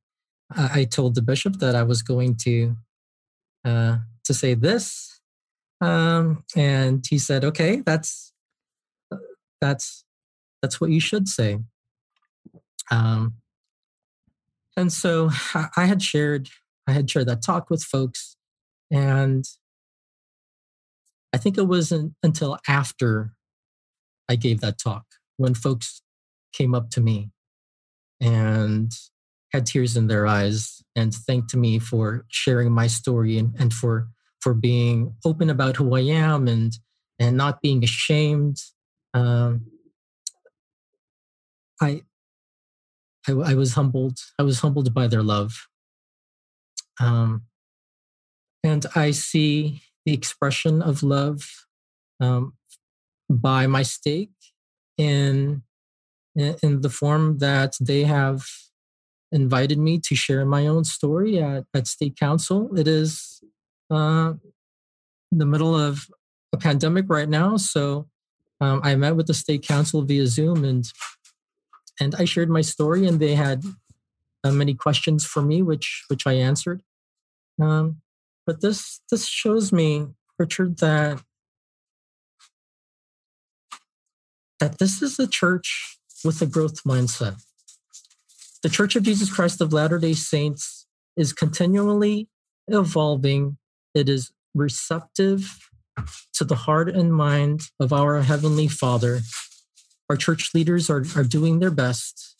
[0.50, 2.76] I told the bishop that I was going to
[3.64, 5.20] uh, to say this,
[5.80, 8.32] um, and he said, "Okay, that's
[9.60, 10.04] that's
[10.62, 11.58] that's what you should say."
[12.90, 13.34] Um,
[14.76, 15.30] and so
[15.76, 16.48] I had shared
[16.86, 18.36] I had shared that talk with folks,
[18.90, 19.44] and
[21.34, 23.32] I think it wasn't until after
[24.28, 25.04] I gave that talk
[25.36, 26.00] when folks
[26.52, 27.32] came up to me
[28.20, 28.92] and
[29.52, 34.06] had tears in their eyes and thanked me for sharing my story and, and for
[34.40, 36.72] for being open about who I am and
[37.18, 38.58] and not being ashamed.
[39.12, 39.66] Um,
[41.82, 42.02] I,
[43.26, 44.20] I, I was humbled.
[44.38, 45.66] I was humbled by their love,
[47.00, 47.42] um,
[48.62, 51.66] and I see the expression of love
[52.20, 52.54] um,
[53.28, 54.30] by my stake
[54.96, 55.62] in
[56.36, 58.44] in the form that they have
[59.30, 62.76] invited me to share my own story at, at stake Council.
[62.76, 63.40] It is
[63.90, 64.34] uh,
[65.30, 66.08] the middle of
[66.52, 68.08] a pandemic right now, so
[68.60, 70.90] um, I met with the stake Council via Zoom, and
[72.00, 73.62] and I shared my story, and they had
[74.42, 76.82] uh, many questions for me, which which I answered.
[77.60, 78.00] Um,
[78.46, 81.22] but this this shows me, Richard, that
[84.60, 87.42] that this is a church with a growth mindset.
[88.62, 92.28] The Church of Jesus Christ of Latter day Saints is continually
[92.68, 93.58] evolving,
[93.94, 95.70] it is receptive
[96.32, 99.20] to the heart and mind of our Heavenly Father.
[100.08, 102.36] Our church leaders are, are doing their best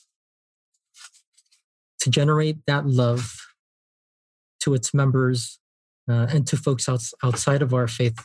[2.00, 3.36] to generate that love
[4.60, 5.58] to its members
[6.08, 8.18] uh, and to folks outs, outside of our faith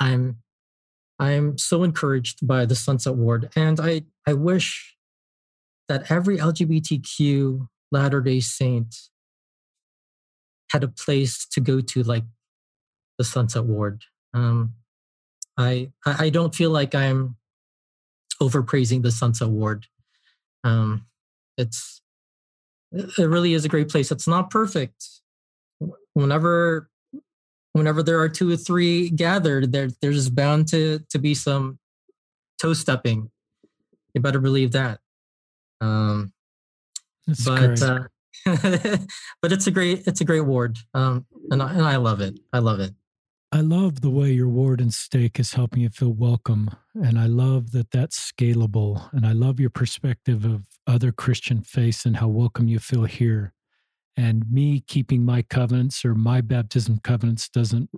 [0.00, 0.38] I'm
[1.18, 4.96] I'm so encouraged by the Sunset Ward, and I I wish
[5.88, 8.96] that every LGBTQ Latter Day Saint
[10.70, 12.24] had a place to go to, like
[13.18, 14.04] the Sunset Ward.
[14.32, 14.74] Um,
[15.58, 17.36] I I don't feel like I'm
[18.40, 19.86] overpraising the Sunset Ward.
[20.64, 21.04] Um,
[21.58, 22.00] it's
[22.92, 24.10] it really is a great place.
[24.10, 25.04] It's not perfect.
[26.14, 26.88] Whenever
[27.72, 31.78] whenever there are two or three gathered, there there's bound to to be some
[32.60, 33.30] toe stepping.
[34.14, 35.00] You better believe that.
[35.80, 36.32] Um,
[37.26, 38.00] That's but uh,
[39.42, 42.38] but it's a great it's a great ward, um, and I, and I love it.
[42.52, 42.92] I love it.
[43.52, 46.70] I love the way your ward and stake is helping you feel welcome.
[46.94, 49.12] And I love that that's scalable.
[49.12, 53.52] And I love your perspective of other Christian faiths and how welcome you feel here.
[54.16, 57.90] And me keeping my covenants or my baptism covenants doesn't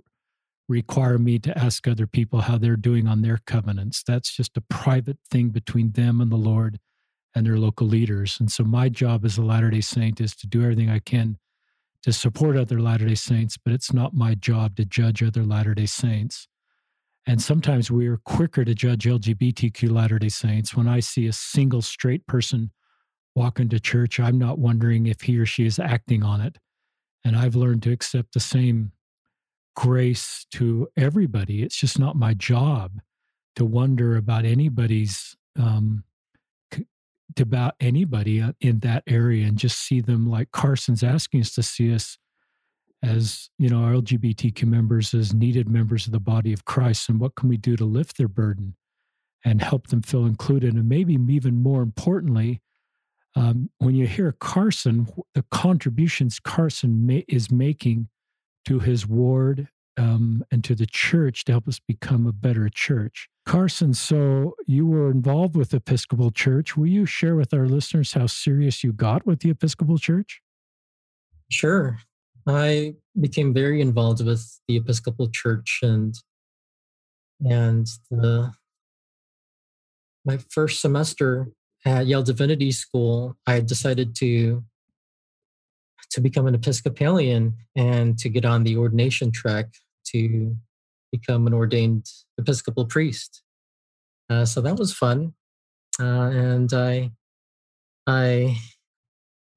[0.69, 4.03] require me to ask other people how they're doing on their covenants.
[4.03, 6.79] That's just a private thing between them and the Lord
[7.35, 8.37] and their local leaders.
[8.39, 11.37] And so my job as a Latter day Saint is to do everything I can
[12.03, 15.73] to support other Latter day Saints, but it's not my job to judge other Latter
[15.73, 16.47] day Saints.
[17.25, 20.75] And sometimes we're quicker to judge LGBTQ Latter day Saints.
[20.75, 22.71] When I see a single straight person
[23.35, 26.57] walk into church, I'm not wondering if he or she is acting on it.
[27.25, 28.91] And I've learned to accept the same
[29.75, 31.63] grace to everybody.
[31.63, 33.01] It's just not my job
[33.55, 36.03] to wonder about anybody's um,
[37.39, 41.63] about anybody uh, in that area and just see them like Carson's asking us to
[41.63, 42.17] see us
[43.03, 47.19] as you know our lgbtq members as needed members of the body of christ and
[47.19, 48.75] what can we do to lift their burden
[49.43, 52.61] and help them feel included and maybe even more importantly
[53.35, 58.07] um, when you hear carson the contributions carson ma- is making
[58.65, 59.67] to his ward
[59.97, 63.29] um, and to the church to help us become a better church.
[63.45, 66.77] Carson, so you were involved with Episcopal Church.
[66.77, 70.41] Will you share with our listeners how serious you got with the Episcopal Church?
[71.51, 71.99] Sure.
[72.47, 76.15] I became very involved with the Episcopal Church and
[77.45, 78.53] and the
[80.25, 81.49] my first semester
[81.85, 84.63] at Yale Divinity School, I decided to
[86.11, 89.73] to become an Episcopalian and to get on the ordination track
[90.05, 90.55] to
[91.11, 92.05] become an ordained
[92.37, 93.41] Episcopal priest.
[94.29, 95.33] Uh, so that was fun,
[95.99, 97.11] uh, and I
[98.07, 98.57] I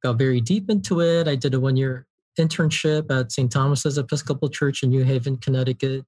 [0.03, 1.29] got very deep into it.
[1.29, 2.07] I did a one year
[2.39, 3.51] internship at St.
[3.51, 6.05] Thomas's Episcopal Church in New Haven, Connecticut.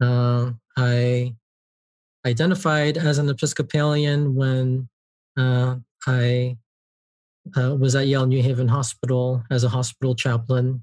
[0.00, 1.34] Uh, I
[2.26, 4.88] identified as an Episcopalian when
[5.36, 6.56] uh, I
[7.56, 10.82] uh, was at Yale New Haven Hospital as a hospital chaplain.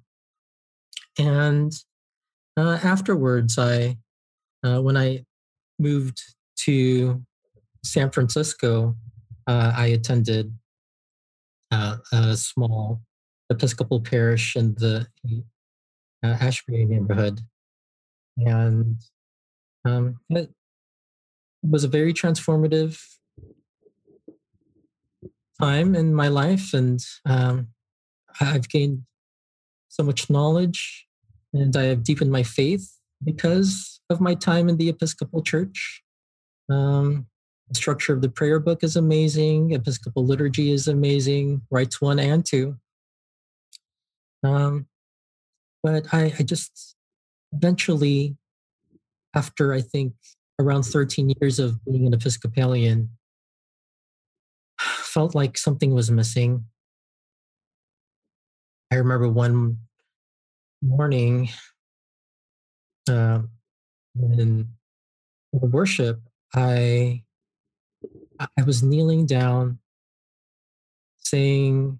[1.17, 1.71] And
[2.57, 3.97] uh, afterwards, I,
[4.63, 5.25] uh, when I
[5.79, 6.21] moved
[6.61, 7.21] to
[7.83, 8.95] San Francisco,
[9.47, 10.53] uh, I attended
[11.71, 13.01] uh, a small
[13.49, 15.05] Episcopal parish in the
[16.23, 17.41] Ashbury neighborhood.
[18.37, 18.97] And
[19.85, 20.49] um, it
[21.61, 22.99] was a very transformative
[25.59, 27.67] time in my life, and um,
[28.39, 29.03] I've gained
[29.89, 31.07] so much knowledge,
[31.53, 36.03] and I have deepened my faith because of my time in the Episcopal Church.
[36.69, 37.27] Um,
[37.69, 39.71] the structure of the prayer book is amazing.
[39.71, 41.61] Episcopal liturgy is amazing.
[41.71, 42.77] Rites one and two.
[44.43, 44.87] Um,
[45.81, 46.95] but I, I just
[47.53, 48.37] eventually,
[49.35, 50.13] after I think
[50.59, 53.09] around 13 years of being an Episcopalian,
[55.13, 56.65] felt like something was missing.
[58.91, 59.77] I remember one
[60.81, 61.49] morning
[63.09, 63.39] uh,
[64.15, 64.67] in
[65.51, 66.19] worship,
[66.55, 67.23] I
[68.39, 69.79] I was kneeling down,
[71.17, 71.99] saying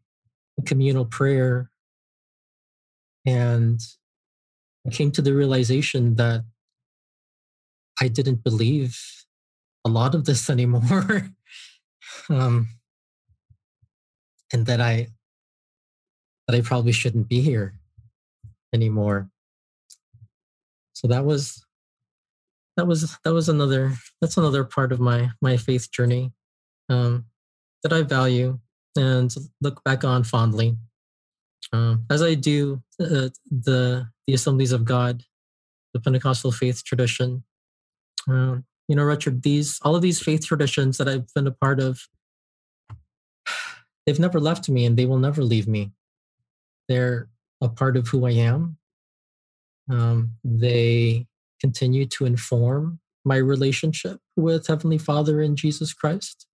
[0.59, 1.69] a communal prayer,
[3.25, 3.79] and
[4.87, 6.43] I came to the realization that
[8.01, 8.99] I didn't believe
[9.85, 11.29] a lot of this anymore.
[12.29, 12.69] um,
[14.53, 15.07] and that I
[16.47, 17.73] that I probably shouldn't be here
[18.73, 19.29] anymore.
[20.93, 21.65] So that was
[22.77, 26.31] that was that was another that's another part of my my faith journey
[26.89, 27.25] um,
[27.81, 28.59] that I value
[28.95, 30.77] and look back on fondly.
[31.71, 35.23] Um, as I do uh, the the Assemblies of God,
[35.93, 37.43] the Pentecostal faith tradition.
[38.27, 41.79] Um, you know, Richard, these all of these faith traditions that I've been a part
[41.79, 42.07] of
[44.05, 45.91] they've never left me and they will never leave me.
[46.87, 47.29] They're
[47.61, 48.77] a part of who I am.
[49.89, 51.27] Um, they
[51.59, 56.45] continue to inform my relationship with Heavenly Father and Jesus Christ.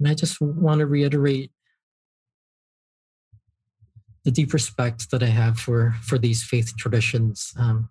[0.00, 1.52] And I just want to reiterate
[4.24, 7.88] the deep respect that I have for for these faith traditions, um,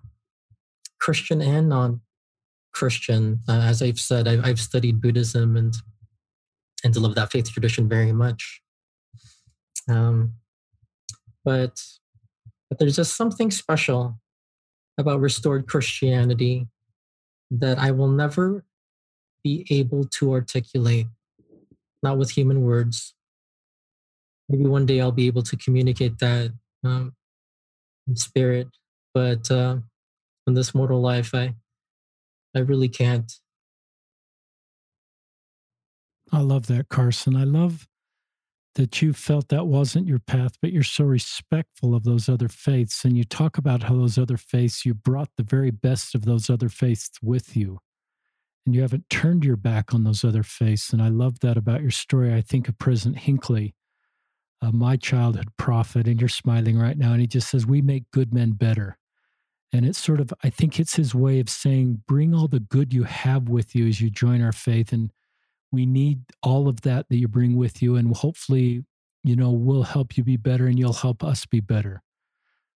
[0.99, 3.41] Christian and non-Christian.
[3.47, 5.73] Uh, as I've said, I've, I've studied Buddhism and
[6.83, 8.61] and to love that faith tradition very much.
[9.89, 10.33] Um,
[11.43, 11.81] but
[12.69, 14.19] but there's just something special
[14.97, 16.67] about restored Christianity
[17.49, 18.63] that I will never
[19.43, 21.07] be able to articulate,
[22.01, 23.13] not with human words.
[24.47, 26.53] Maybe one day I'll be able to communicate that
[26.83, 27.13] um,
[28.07, 28.67] in spirit,
[29.13, 29.77] but uh,
[30.47, 31.55] in this mortal life, I
[32.55, 33.31] I really can't.
[36.31, 37.35] I love that, Carson.
[37.35, 37.87] I love
[38.75, 43.03] that you felt that wasn't your path, but you're so respectful of those other faiths.
[43.03, 46.49] And you talk about how those other faiths, you brought the very best of those
[46.49, 47.79] other faiths with you.
[48.65, 50.93] And you haven't turned your back on those other faiths.
[50.93, 52.33] And I love that about your story.
[52.33, 53.75] I think of President Hinckley,
[54.61, 57.11] uh, my childhood prophet, and you're smiling right now.
[57.11, 58.97] And he just says, We make good men better.
[59.73, 62.93] And it's sort of, I think it's his way of saying, bring all the good
[62.93, 65.11] you have with you as you join our faith and
[65.71, 68.83] we need all of that that you bring with you and hopefully
[69.23, 72.01] you know we'll help you be better and you'll help us be better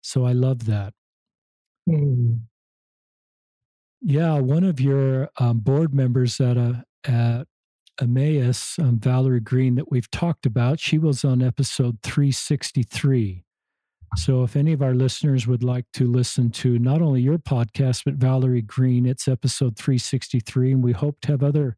[0.03, 0.93] so i love that
[1.89, 2.39] mm.
[4.01, 7.47] yeah one of your um, board members at a at
[8.01, 13.45] Emmaus, um, Valerie Green, that we've talked about, she was on episode 363.
[14.17, 18.03] So, if any of our listeners would like to listen to not only your podcast,
[18.05, 20.73] but Valerie Green, it's episode 363.
[20.73, 21.77] And we hope to have other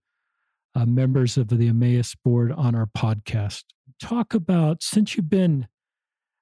[0.74, 3.64] uh, members of the Emmaus board on our podcast.
[4.00, 5.66] Talk about, since you've been,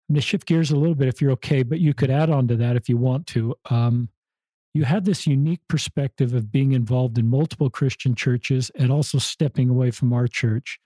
[0.08, 2.30] I'm going to shift gears a little bit if you're okay, but you could add
[2.30, 3.54] on to that if you want to.
[3.70, 4.08] Um,
[4.74, 9.68] you had this unique perspective of being involved in multiple Christian churches and also stepping
[9.68, 10.78] away from our church.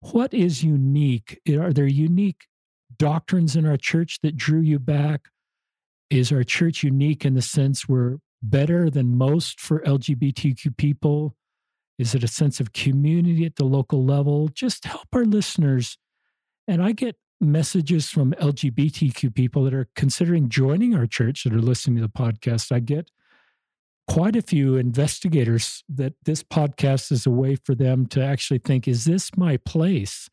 [0.00, 1.40] What is unique?
[1.48, 2.46] Are there unique
[2.96, 5.28] doctrines in our church that drew you back?
[6.08, 11.34] Is our church unique in the sense we're better than most for LGBTQ people?
[11.98, 14.48] Is it a sense of community at the local level?
[14.48, 15.98] Just help our listeners.
[16.66, 21.60] And I get messages from LGBTQ people that are considering joining our church that are
[21.60, 22.72] listening to the podcast.
[22.72, 23.10] I get
[24.08, 28.88] quite a few investigators that this podcast is a way for them to actually think
[28.88, 30.28] is this my place?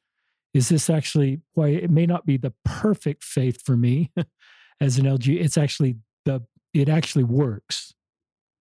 [0.53, 4.11] Is this actually why it may not be the perfect faith for me
[4.81, 5.41] as an LG?
[5.41, 6.41] It's actually the,
[6.73, 7.93] it actually works.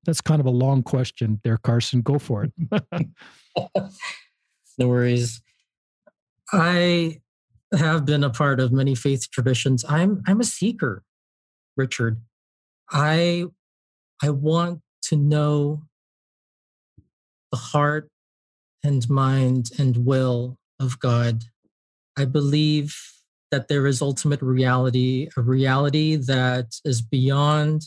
[0.05, 2.03] That's kind of a long question there, Carson.
[2.03, 2.53] Go for it.
[4.79, 5.41] no worries.
[6.53, 7.21] I
[7.77, 9.85] have been a part of many faith traditions.
[9.89, 11.03] I'm I'm a seeker,
[11.77, 12.21] Richard.
[12.91, 13.47] I
[14.23, 15.83] I want to know
[17.51, 18.09] the heart
[18.83, 21.45] and mind and will of God.
[22.17, 22.97] I believe
[23.51, 27.83] that there is ultimate reality, a reality that is beyond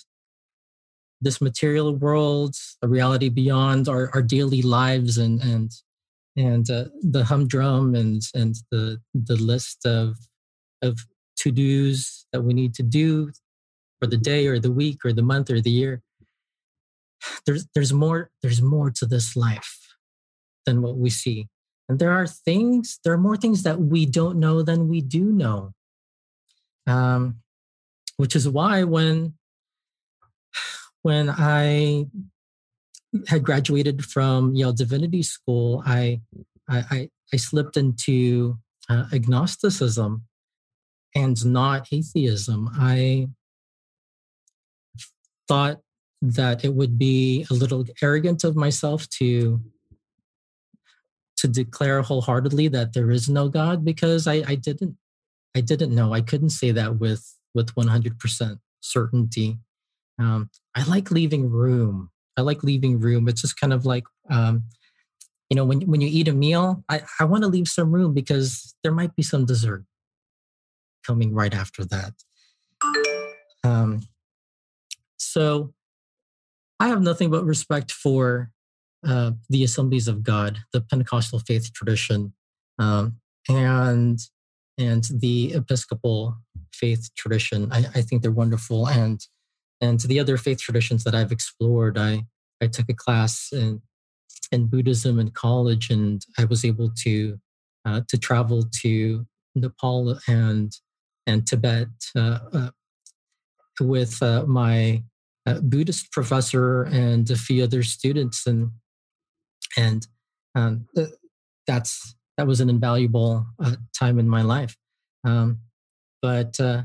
[1.21, 5.71] this material world, a reality beyond our, our daily lives and and
[6.35, 10.17] and uh, the humdrum and and the the list of
[10.81, 10.99] of
[11.37, 13.31] to dos that we need to do
[13.99, 16.01] for the day or the week or the month or the year.
[17.45, 19.95] There's there's more there's more to this life
[20.65, 21.47] than what we see.
[21.89, 25.31] And there are things, there are more things that we don't know than we do
[25.31, 25.73] know.
[26.85, 27.37] Um,
[28.17, 29.33] which is why when
[31.07, 32.05] when I
[33.29, 36.19] had graduated from Yale Divinity School, I
[36.67, 38.57] I, I slipped into
[38.89, 40.23] uh, agnosticism
[41.15, 42.69] and not atheism.
[42.73, 43.29] I
[45.47, 45.79] thought
[46.21, 49.61] that it would be a little arrogant of myself to
[51.37, 54.97] to declare wholeheartedly that there is no God because I, I didn't
[55.55, 56.13] I didn't know.
[56.13, 57.23] I couldn't say that with
[57.55, 59.57] with 100% certainty.
[60.19, 62.09] Um, I like leaving room.
[62.37, 63.27] I like leaving room.
[63.27, 64.63] It's just kind of like, um,
[65.49, 68.13] you know, when when you eat a meal, I, I want to leave some room
[68.13, 69.85] because there might be some dessert
[71.05, 72.13] coming right after that.
[73.63, 74.01] Um,
[75.17, 75.73] so
[76.79, 78.51] I have nothing but respect for
[79.05, 82.33] uh, the Assemblies of God, the Pentecostal faith tradition,
[82.77, 83.17] um,
[83.49, 84.19] and
[84.77, 86.37] and the Episcopal
[86.73, 87.71] faith tradition.
[87.71, 89.25] I, I think they're wonderful, and
[89.81, 91.97] and to the other faith traditions that I've explored.
[91.97, 92.25] I
[92.61, 93.81] I took a class in
[94.51, 97.39] in Buddhism in college, and I was able to
[97.85, 99.25] uh, to travel to
[99.55, 100.71] Nepal and
[101.25, 102.69] and Tibet uh, uh,
[103.79, 105.03] with uh, my
[105.45, 108.71] a Buddhist professor and a few other students, and
[109.77, 110.07] and
[110.55, 110.87] um,
[111.65, 114.75] that's that was an invaluable uh, time in my life.
[115.23, 115.59] Um,
[116.21, 116.83] but uh,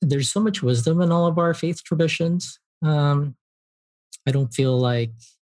[0.00, 2.58] there's so much wisdom in all of our faith traditions.
[2.82, 3.36] Um,
[4.26, 5.12] I don't feel like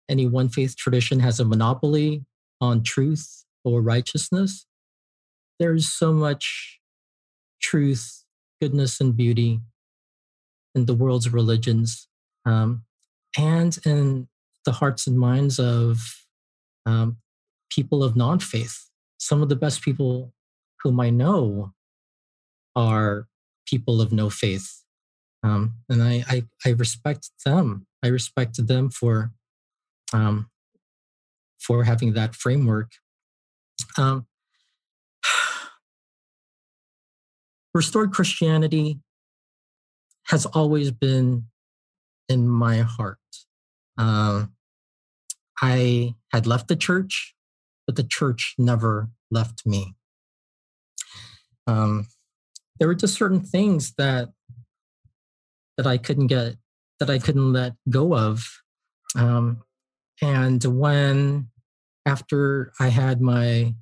[0.08, 2.24] any one faith tradition has a monopoly
[2.60, 4.66] on truth or righteousness.
[5.58, 6.80] There's so much
[7.60, 8.24] truth,
[8.60, 9.60] goodness, and beauty
[10.74, 12.08] in the world's religions
[12.46, 12.84] um,
[13.38, 14.28] and in
[14.64, 15.98] the hearts and minds of
[16.86, 17.18] um,
[17.70, 18.86] people of non faith.
[19.18, 20.32] Some of the best people
[20.82, 21.72] whom I know
[22.74, 23.26] are
[23.70, 24.82] people of no faith.
[25.42, 27.86] Um, and I, I, I, respect them.
[28.02, 29.32] I respect them for,
[30.12, 30.50] um,
[31.58, 32.90] for having that framework.
[33.96, 34.26] Um,
[37.74, 38.98] restored Christianity
[40.26, 41.46] has always been
[42.28, 43.18] in my heart.
[43.96, 44.52] Um,
[45.62, 47.34] I had left the church,
[47.86, 49.94] but the church never left me.
[51.66, 52.08] Um,
[52.80, 54.30] there were just certain things that
[55.76, 56.56] that I couldn't get
[56.98, 58.44] that I couldn't let go of.
[59.14, 59.62] Um,
[60.20, 61.48] and when
[62.06, 63.74] after I had my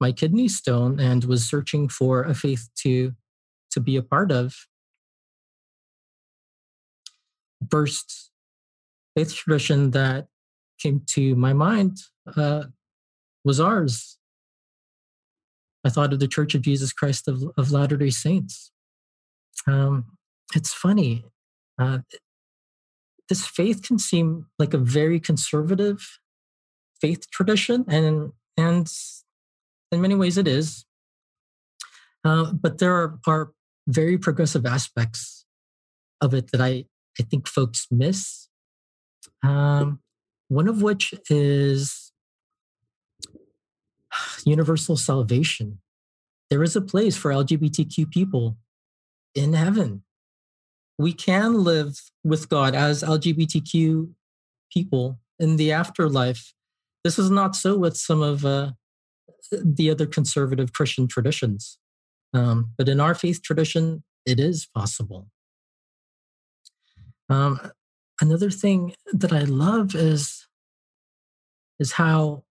[0.00, 3.12] my kidney stone and was searching for a faith to
[3.70, 4.54] to be a part of,
[7.70, 8.30] first
[9.14, 10.28] faith tradition that
[10.78, 11.98] came to my mind
[12.36, 12.64] uh,
[13.44, 14.15] was ours.
[15.86, 18.72] I thought of the Church of Jesus Christ of, of Latter day Saints.
[19.68, 20.06] Um,
[20.52, 21.24] it's funny.
[21.78, 21.98] Uh,
[23.28, 26.18] this faith can seem like a very conservative
[27.00, 28.92] faith tradition, and and
[29.92, 30.84] in many ways it is.
[32.24, 33.52] Uh, but there are, are
[33.86, 35.44] very progressive aspects
[36.20, 36.86] of it that I,
[37.20, 38.48] I think folks miss.
[39.44, 40.00] Um,
[40.48, 42.05] one of which is
[44.44, 45.78] universal salvation.
[46.50, 48.56] There is a place for LGBTQ people
[49.34, 50.02] in heaven.
[50.98, 54.10] We can live with God as LGBTQ
[54.72, 56.54] people in the afterlife.
[57.04, 58.72] This is not so with some of uh,
[59.52, 61.78] the other conservative Christian traditions.
[62.32, 65.28] Um, but in our faith tradition, it is possible.
[67.28, 67.60] Um,
[68.20, 70.46] another thing that I love is,
[71.78, 72.44] is how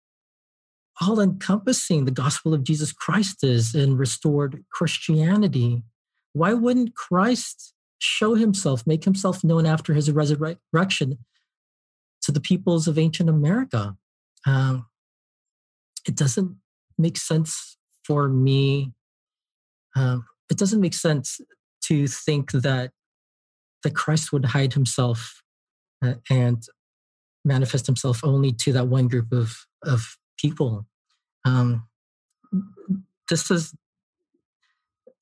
[1.01, 5.83] all encompassing the gospel of Jesus Christ is in restored Christianity.
[6.33, 11.19] Why wouldn't Christ show himself, make himself known after his resurrection
[12.23, 13.97] to the peoples of ancient America?
[14.47, 14.87] Um,
[16.07, 16.57] it doesn't
[16.99, 18.93] make sense for me.
[19.97, 21.41] Um, it doesn't make sense
[21.85, 22.91] to think that
[23.83, 25.43] that Christ would hide himself
[26.05, 26.63] uh, and
[27.45, 30.87] manifest himself only to that one group of of people.
[31.45, 31.89] Um,
[33.31, 33.75] this is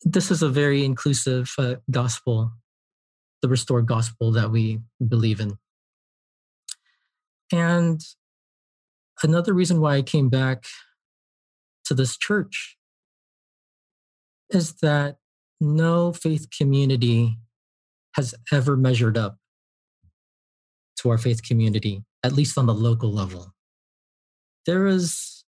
[0.02, 2.52] this is a very inclusive uh, gospel,
[3.42, 5.58] the restored gospel that we believe in.
[7.52, 8.00] And
[9.22, 10.64] another reason why I came back
[11.84, 12.78] to this church
[14.48, 15.16] is that
[15.60, 17.36] no faith community
[18.14, 19.36] has ever measured up
[20.96, 23.54] to our faith community, at least on the local level.
[24.66, 25.44] There is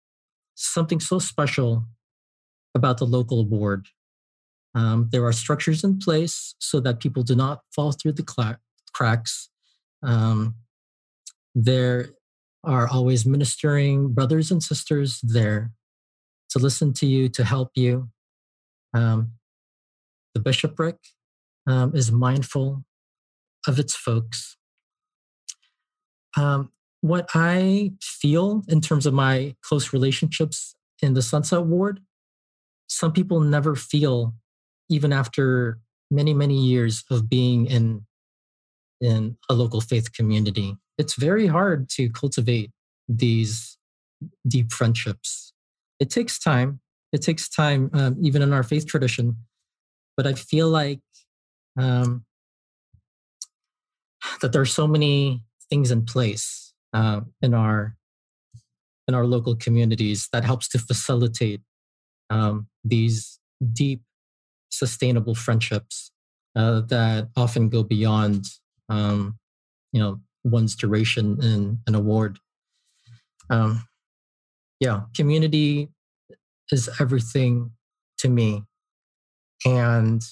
[0.55, 1.85] something so special
[2.75, 3.89] about the local board.
[4.75, 8.59] Um, there are structures in place so that people do not fall through the cla-
[8.93, 9.49] cracks.
[10.03, 10.57] Um,
[11.55, 12.11] there
[12.63, 15.73] are always ministering brothers and sisters there
[16.51, 18.11] to listen to you, to help you.
[18.93, 19.33] Um,
[20.35, 20.97] the bishopric
[21.67, 22.85] um, is mindful
[23.67, 24.57] of its folks.
[26.37, 26.73] Um,
[27.07, 32.01] what I feel in terms of my close relationships in the Sunset Ward,
[32.89, 34.35] some people never feel,
[34.89, 35.79] even after
[36.11, 38.05] many, many years of being in,
[39.01, 40.77] in a local faith community.
[40.99, 42.73] It's very hard to cultivate
[43.09, 43.79] these
[44.49, 45.53] deep friendships.
[46.01, 46.81] It takes time.
[47.13, 49.37] It takes time, um, even in our faith tradition.
[50.17, 51.01] But I feel like
[51.79, 52.25] um,
[54.41, 57.97] that there are so many things in place uh, in our
[59.09, 61.61] in our local communities that helps to facilitate
[62.29, 63.39] um, these
[63.73, 64.03] deep,
[64.71, 66.11] sustainable friendships
[66.57, 68.45] uh, that often go beyond
[68.89, 69.39] um,
[69.93, 72.39] you know one's duration in an award.
[73.51, 73.87] Um,
[74.81, 75.89] yeah, community
[76.71, 77.73] is everything
[78.19, 78.65] to me,
[79.65, 80.23] and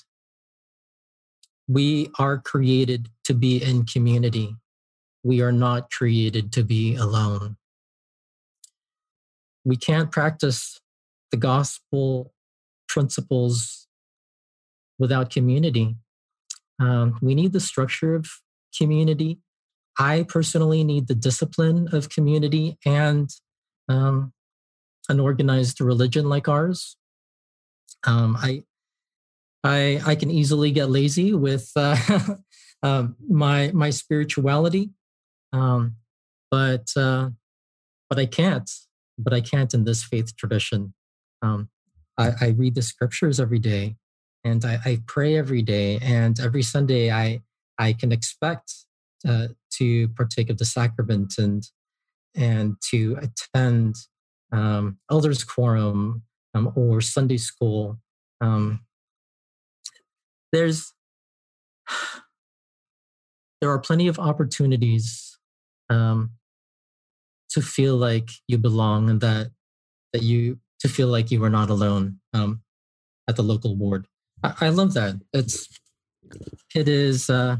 [1.68, 4.56] we are created to be in community.
[5.24, 7.56] We are not created to be alone.
[9.64, 10.78] We can't practice
[11.30, 12.32] the gospel
[12.86, 13.88] principles
[14.98, 15.96] without community.
[16.78, 18.26] Um, we need the structure of
[18.76, 19.40] community.
[19.98, 23.30] I personally need the discipline of community and
[23.88, 24.32] um,
[25.08, 26.96] an organized religion like ours.
[28.06, 28.64] Um, I,
[29.62, 31.96] I, I can easily get lazy with uh,
[32.82, 34.90] uh, my my spirituality,
[35.54, 35.96] um,
[36.50, 37.30] but uh,
[38.10, 38.70] but I can't.
[39.16, 40.92] But I can't in this faith tradition.
[41.40, 41.68] Um,
[42.18, 43.96] I, I, read the scriptures every day,
[44.42, 47.42] and I, I, pray every day, and every Sunday I
[47.78, 48.72] I can expect
[49.28, 51.62] uh, to partake of the sacrament and
[52.34, 53.94] and to attend
[54.52, 56.22] um, elders quorum
[56.54, 58.00] um, or Sunday school.
[58.40, 58.80] Um,
[60.52, 60.92] there's
[63.60, 65.33] there are plenty of opportunities
[65.90, 66.30] um,
[67.50, 69.50] to feel like you belong and that
[70.12, 72.62] that you to feel like you are not alone um,
[73.28, 74.06] at the local ward.
[74.42, 75.20] I, I, love that.
[75.32, 75.68] It's
[76.74, 77.56] it is uh,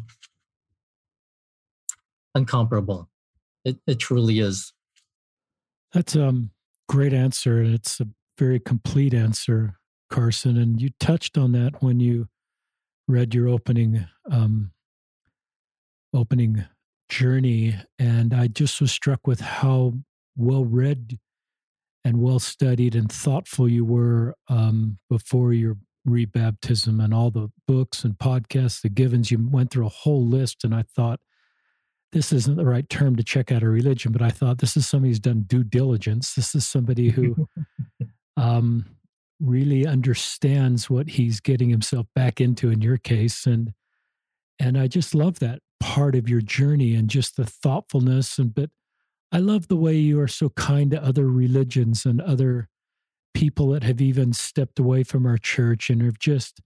[2.35, 3.09] incomparable.
[3.65, 4.73] It it truly is.
[5.93, 6.51] That's um
[6.89, 7.61] great answer.
[7.61, 8.09] and It's a
[8.39, 9.79] very complete answer,
[10.11, 10.57] Carson.
[10.57, 12.29] And you touched on that when you
[13.07, 14.73] read your opening um,
[16.13, 16.65] opening
[17.15, 19.93] journey, and I just was struck with how
[20.37, 21.17] well read
[22.05, 25.77] and well studied and thoughtful you were um, before your
[26.09, 29.31] rebaptism and all the books and podcasts, the givens.
[29.31, 31.21] You went through a whole list, and I thought
[32.13, 34.89] this isn't the right term to check out a religion, but I thought this is
[34.89, 36.35] somebody who's done due diligence.
[36.35, 37.49] This is somebody who
[38.37, 38.87] um,
[39.41, 43.47] really understands what he's getting himself back into in your case.
[43.47, 43.73] And
[44.59, 48.71] and I just love that part of your journey and just the thoughtfulness and but
[49.31, 52.69] I love the way you are so kind to other religions and other
[53.35, 56.63] people that have even stepped away from our church and have just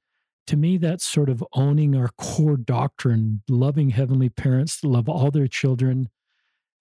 [0.46, 5.48] to me, that's sort of owning our core doctrine, loving heavenly parents love all their
[5.48, 6.08] children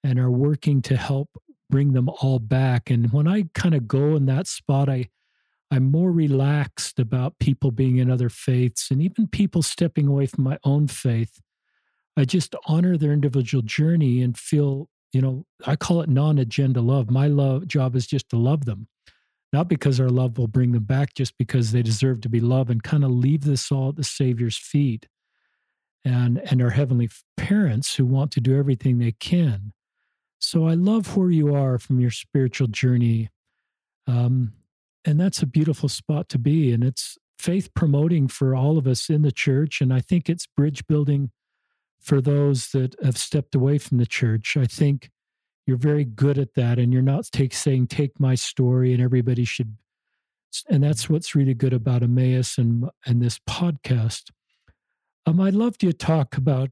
[0.03, 2.89] and are working to help bring them all back.
[2.91, 5.09] And when I kind of go in that spot, I
[5.71, 10.43] I'm more relaxed about people being in other faiths and even people stepping away from
[10.43, 11.41] my own faith.
[12.18, 17.11] I just honor their individual journey and feel, you know, I call it non-agenda love.
[17.11, 18.88] My love job is just to love them
[19.53, 22.70] not because our love will bring them back, just because they deserve to be loved,
[22.70, 25.07] and kind of leave this all at the Savior's feet
[26.03, 29.74] and, and our heavenly parents who want to do everything they can.
[30.39, 33.30] So I love where you are from your spiritual journey.
[34.05, 34.53] Um,
[35.05, 36.72] and that's a beautiful spot to be.
[36.72, 39.82] And it's faith promoting for all of us in the church.
[39.82, 41.32] And I think it's bridge building
[41.99, 44.55] for those that have stepped away from the church.
[44.57, 45.09] I think
[45.65, 49.43] you're very good at that and you're not take saying take my story and everybody
[49.43, 49.75] should
[50.69, 54.31] and that's what's really good about Emmaus and and this podcast.
[55.25, 56.69] Um, I'd love to talk about.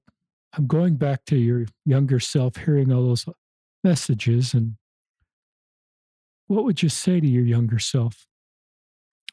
[0.54, 3.26] I'm going back to your younger self, hearing all those
[3.84, 4.78] messages, and
[6.48, 8.26] what would you say to your younger self?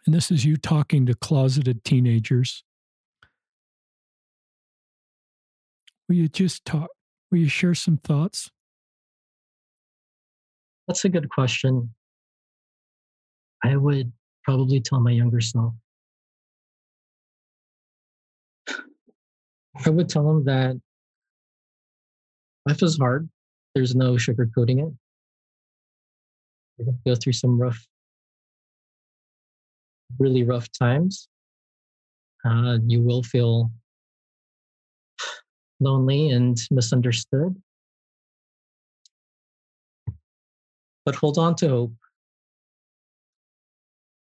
[0.04, 2.64] And this is you talking to closeted teenagers.
[6.12, 6.90] Will you just talk?
[7.30, 8.50] Will you share some thoughts?
[10.86, 11.94] That's a good question.
[13.64, 14.12] I would
[14.44, 15.72] probably tell my younger self.
[19.86, 20.78] I would tell him that
[22.68, 23.30] life is hard.
[23.74, 24.92] There's no sugarcoating it.
[26.76, 27.86] You're going to go through some rough,
[30.18, 31.26] really rough times.
[32.44, 33.70] Uh, you will feel
[35.82, 37.56] lonely and misunderstood.
[41.04, 41.92] but hold on to hope.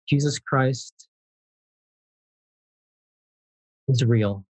[0.07, 1.07] Jesus Christ
[3.87, 4.45] is real.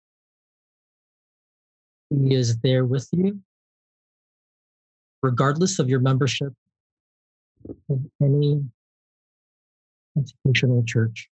[2.10, 3.40] He is there with you,
[5.22, 6.54] regardless of your membership
[7.90, 8.64] in any
[10.16, 11.30] institutional church.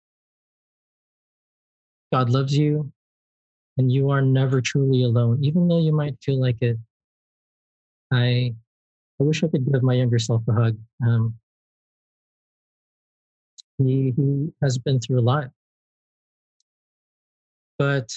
[2.14, 2.92] God loves you,
[3.78, 6.78] and you are never truly alone, even though you might feel like it.
[8.12, 8.56] I
[9.20, 10.78] I wish I could give my younger self a hug.
[11.06, 11.36] Um,
[13.78, 15.52] he he has been through a lot,
[17.78, 18.10] but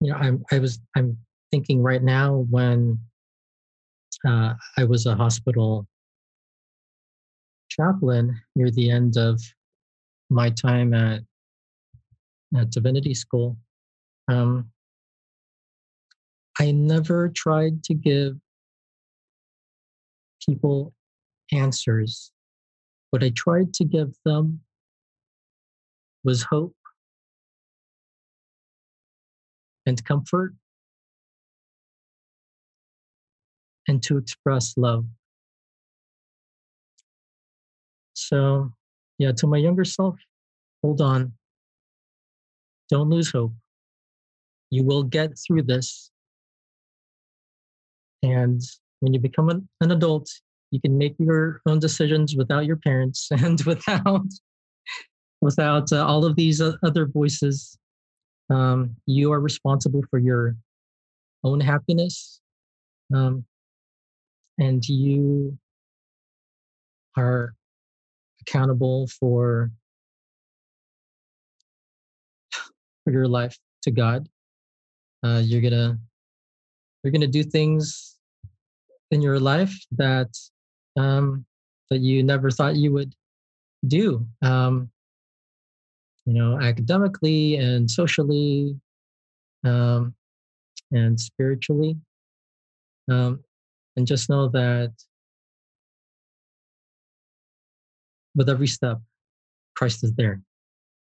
[0.00, 1.18] you know, I'm I was I'm
[1.50, 2.98] thinking right now when
[4.26, 5.86] uh, I was a hospital
[7.68, 9.40] chaplain near the end of
[10.30, 11.22] my time at
[12.56, 13.56] at divinity school,
[14.28, 14.70] um,
[16.58, 18.34] I never tried to give
[20.44, 20.94] people
[21.52, 22.30] answers.
[23.10, 24.60] What I tried to give them
[26.22, 26.74] was hope
[29.86, 30.54] and comfort
[33.86, 35.04] and to express love.
[38.14, 38.72] So,
[39.18, 40.16] yeah, to my younger self,
[40.82, 41.32] hold on.
[42.90, 43.52] Don't lose hope.
[44.70, 46.10] You will get through this.
[48.22, 48.60] And
[49.00, 50.28] when you become an, an adult,
[50.70, 54.26] you can make your own decisions without your parents and without
[55.40, 57.78] without uh, all of these other voices.
[58.50, 60.56] Um, you are responsible for your
[61.44, 62.40] own happiness,
[63.14, 63.44] um,
[64.58, 65.56] and you
[67.16, 67.54] are
[68.40, 69.70] accountable for
[73.12, 74.28] your life to God.
[75.22, 75.98] Uh, you're gonna
[77.02, 78.16] you're gonna do things
[79.10, 80.28] in your life that
[80.96, 81.44] um,
[81.90, 83.14] that you never thought you would
[83.86, 84.26] do.
[84.42, 84.90] Um,
[86.26, 88.78] you know, academically and socially,
[89.64, 90.14] um,
[90.90, 91.96] and spiritually.
[93.10, 93.44] Um,
[93.96, 94.92] and just know that
[98.34, 99.00] with every step,
[99.76, 100.40] Christ is there.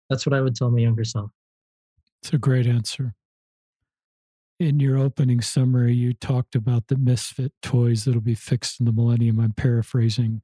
[0.10, 1.32] That's what I would tell my younger self.
[2.22, 3.14] It's a great answer.
[4.60, 8.94] In your opening summary, you talked about the misfit toys that'll be fixed in the
[8.94, 9.40] millennium.
[9.40, 10.42] I'm paraphrasing.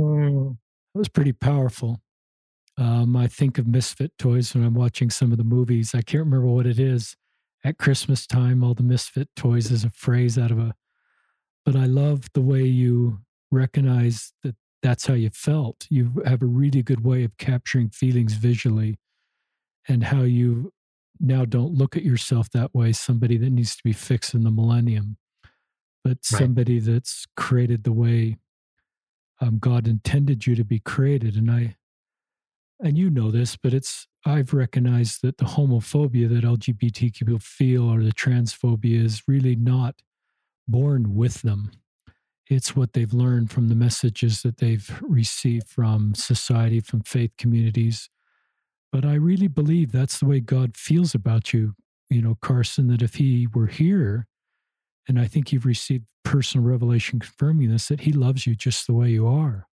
[0.00, 0.58] Mm.
[0.94, 2.00] That was pretty powerful.
[2.78, 5.94] Um, I think of misfit toys when I'm watching some of the movies.
[5.94, 7.16] I can't remember what it is.
[7.64, 10.74] At Christmas time, all the misfit toys is a phrase out of a.
[11.64, 15.86] But I love the way you recognize that that's how you felt.
[15.90, 18.98] You have a really good way of capturing feelings visually
[19.88, 20.72] and how you
[21.20, 24.50] now don't look at yourself that way, somebody that needs to be fixed in the
[24.50, 25.16] millennium,
[26.04, 26.38] but right.
[26.38, 28.36] somebody that's created the way
[29.40, 31.36] um, God intended you to be created.
[31.36, 31.76] And I,
[32.80, 37.88] and you know this, but it's, I've recognized that the homophobia that LGBTQ people feel
[37.88, 39.96] or the transphobia is really not
[40.68, 41.70] born with them.
[42.48, 48.08] It's what they've learned from the messages that they've received from society, from faith communities,
[48.92, 51.74] but I really believe that's the way God feels about you,
[52.08, 54.26] you know, Carson, that if he were here,
[55.08, 58.94] and I think you've received personal revelation confirming this, that he loves you just the
[58.94, 59.66] way you are.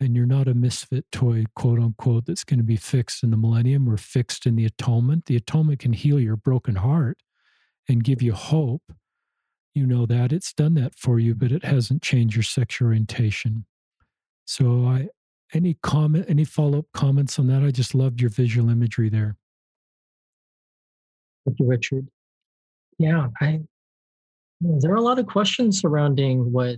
[0.00, 3.36] And you're not a misfit toy, quote unquote, that's going to be fixed in the
[3.36, 5.26] millennium or fixed in the atonement.
[5.26, 7.18] The atonement can heal your broken heart
[7.88, 8.82] and give you hope.
[9.72, 13.66] You know that it's done that for you, but it hasn't changed your sexual orientation.
[14.44, 15.08] So I,
[15.54, 17.62] any comment, any follow up comments on that?
[17.62, 19.36] I just loved your visual imagery there.
[21.46, 22.08] Thank you, Richard.
[22.98, 23.60] Yeah, I
[24.60, 26.76] there are a lot of questions surrounding what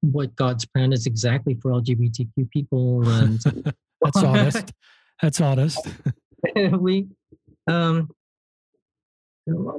[0.00, 3.40] what God's plan is exactly for LGBTQ people, and
[4.02, 4.72] that's honest.
[5.22, 5.80] That's honest.
[6.78, 7.06] we,
[7.66, 8.10] um,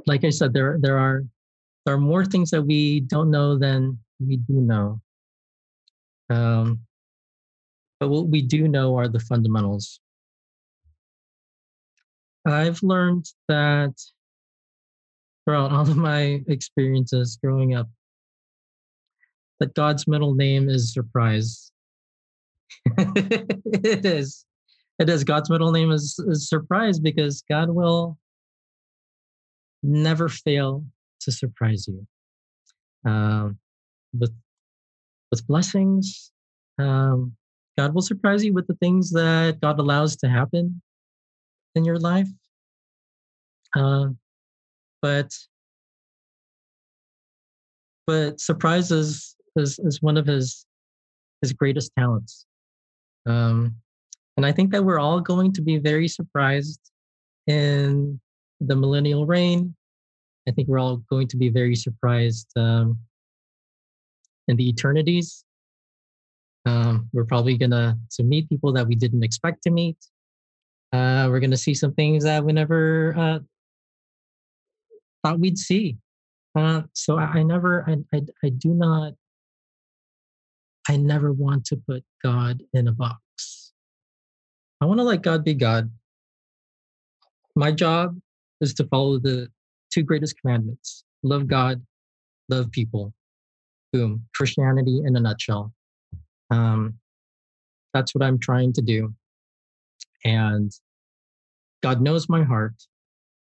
[0.04, 1.22] like I said, there there are
[1.86, 5.00] there are more things that we don't know than we do know.
[6.28, 6.80] Um,
[8.00, 10.00] but what we do know are the fundamentals.
[12.46, 13.94] I've learned that
[15.44, 17.88] throughout all of my experiences growing up,
[19.60, 21.72] that God's middle name is surprise.
[22.98, 24.44] it is.
[24.98, 25.24] It is.
[25.24, 28.18] God's middle name is, is surprise because God will
[29.82, 30.84] never fail
[31.20, 32.06] to surprise you
[33.04, 33.58] um,
[34.18, 34.32] with
[35.30, 36.32] with blessings,
[36.78, 37.36] um,
[37.78, 40.82] God will surprise you with the things that God allows to happen
[41.76, 42.28] in your life.
[43.76, 44.08] Uh,
[45.00, 45.32] but
[48.04, 50.66] but surprises is, is, one of his
[51.40, 52.46] his greatest talents.
[53.26, 53.76] Um,
[54.36, 56.80] and I think that we're all going to be very surprised
[57.46, 58.18] in
[58.60, 59.76] the millennial reign.
[60.48, 62.98] I think we're all going to be very surprised um,
[64.48, 65.44] in the eternities.
[66.68, 69.96] Um, we're probably gonna to meet people that we didn't expect to meet.
[70.92, 73.38] Uh, we're gonna see some things that we never uh,
[75.22, 75.96] thought we'd see.
[76.54, 79.14] Uh, so I, I never, I, I, I do not,
[80.88, 83.72] I never want to put God in a box.
[84.80, 85.90] I want to let God be God.
[87.56, 88.18] My job
[88.60, 89.48] is to follow the
[89.90, 91.82] two greatest commandments: love God,
[92.50, 93.14] love people.
[93.90, 95.72] Boom, Christianity in a nutshell.
[96.50, 96.98] Um,
[97.94, 99.14] that's what I'm trying to do.
[100.24, 100.72] And
[101.82, 102.74] God knows my heart.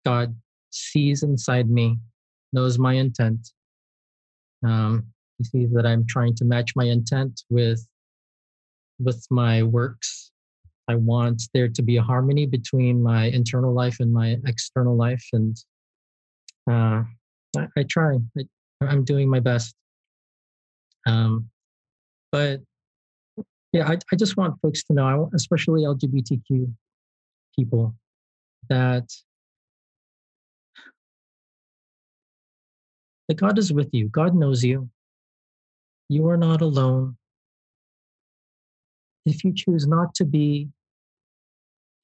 [0.05, 0.35] God
[0.71, 1.97] sees inside me,
[2.53, 3.49] knows my intent.
[4.63, 7.85] Um, he sees that I'm trying to match my intent with
[8.99, 10.31] with my works.
[10.87, 15.25] I want there to be a harmony between my internal life and my external life,
[15.33, 15.57] and
[16.69, 17.03] uh,
[17.57, 18.17] I, I, try.
[18.37, 19.75] I, am doing my best.
[21.07, 21.49] Um,
[22.31, 22.61] but
[23.75, 26.73] yeah, I, I just want folks to know, especially LGBTQ
[27.59, 27.93] people,
[28.69, 29.03] that
[33.27, 34.07] that God is with you.
[34.07, 34.89] God knows you.
[36.07, 37.17] You are not alone.
[39.25, 40.69] If you choose not to be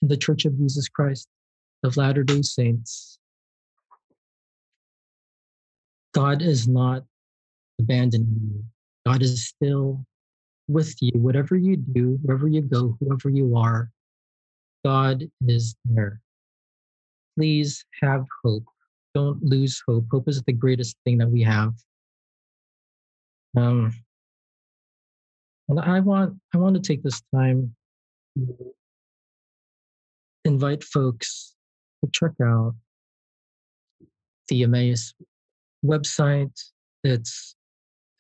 [0.02, 1.30] in the Church of Jesus Christ
[1.86, 3.18] of Latter day Saints,
[6.14, 7.04] God is not
[7.80, 8.66] abandoning you.
[9.06, 10.06] God is still
[10.72, 11.12] with you.
[11.16, 13.90] Whatever you do, wherever you go, whoever you are,
[14.86, 16.22] God is there.
[17.38, 18.64] Please have hope.
[19.14, 20.06] Don't lose hope.
[20.12, 21.74] Hope is the greatest thing that we have.
[23.58, 23.94] Um,
[25.68, 27.76] and I want I want to take this time
[28.38, 28.74] to
[30.46, 31.56] invite folks
[32.04, 32.76] to check out
[34.48, 35.14] the Emmaus
[35.86, 36.58] website.
[37.04, 37.56] It's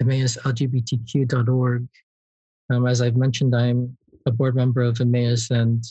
[0.02, 1.88] emmauslgbtq.org.
[2.72, 5.84] Um, as I've mentioned, I'm a board member of Emmaus and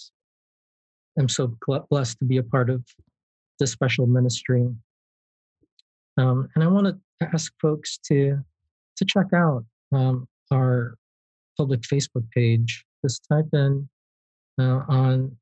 [1.18, 1.55] I'm so
[1.91, 2.85] blessed to be a part of
[3.59, 4.66] this special ministry.
[6.16, 8.39] Um, and I want to ask folks to
[8.97, 10.95] to check out um, our
[11.57, 12.85] public Facebook page.
[13.05, 13.89] Just type in
[14.59, 15.37] uh, on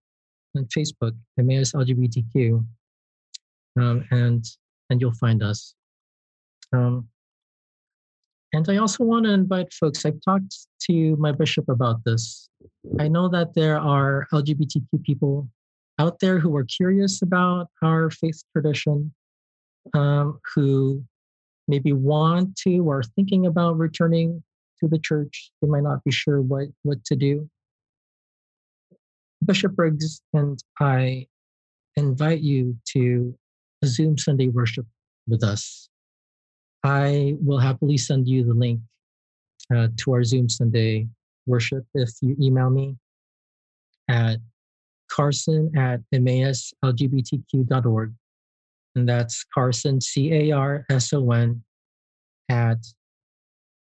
[0.57, 2.64] on Facebook, Emmaus LGBTQ,
[3.80, 4.45] um, and
[4.91, 5.74] and you'll find us.
[6.72, 7.09] Um,
[8.53, 10.07] and I also want to invite folks.
[10.07, 10.57] I've talked
[10.88, 12.49] to my bishop about this.
[12.99, 15.49] I know that there are LGBTQ people
[15.99, 19.12] out there who are curious about our faith tradition,
[19.94, 21.03] um, who
[21.66, 24.42] maybe want to or thinking about returning
[24.80, 25.51] to the church.
[25.61, 27.51] They might not be sure what, what to do.
[29.44, 31.26] Bishop Briggs and I
[31.96, 33.36] invite you to
[33.84, 34.86] Zoom Sunday worship
[35.26, 35.88] with us.
[36.89, 38.80] I will happily send you the link
[39.74, 41.07] uh, to our Zoom Sunday
[41.45, 42.97] worship if you email me
[44.09, 44.39] at
[45.11, 48.14] carson at emmauslgbtq.org.
[48.97, 51.62] And that's Carson, C A R S O N,
[52.49, 52.78] at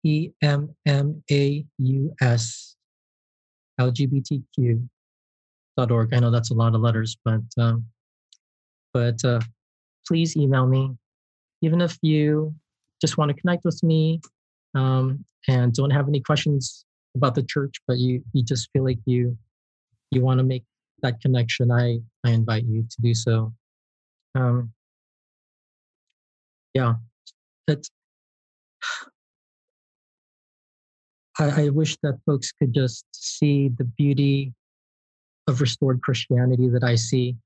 [0.03, 2.74] E M M A U S
[3.80, 6.14] LGBTQ.org.
[6.14, 7.84] I know that's a lot of letters, but um,
[8.92, 9.38] but uh,
[10.05, 10.96] please email me,
[11.62, 12.57] even if you
[13.01, 14.20] just want to connect with me
[14.74, 16.84] um, and don't have any questions
[17.14, 19.36] about the church, but you you just feel like you
[20.11, 20.64] you want to make
[21.03, 21.70] that connection.
[21.70, 23.53] I I invite you to do so.
[24.34, 24.72] Um,
[26.74, 26.94] yeah,
[31.38, 34.53] I, I wish that folks could just see the beauty
[35.46, 37.36] of restored Christianity that I see.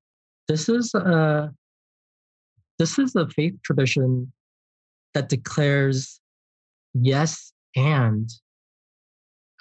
[0.48, 1.52] This is a
[2.78, 4.32] this is a faith tradition
[5.14, 6.20] that declares
[6.94, 8.30] yes and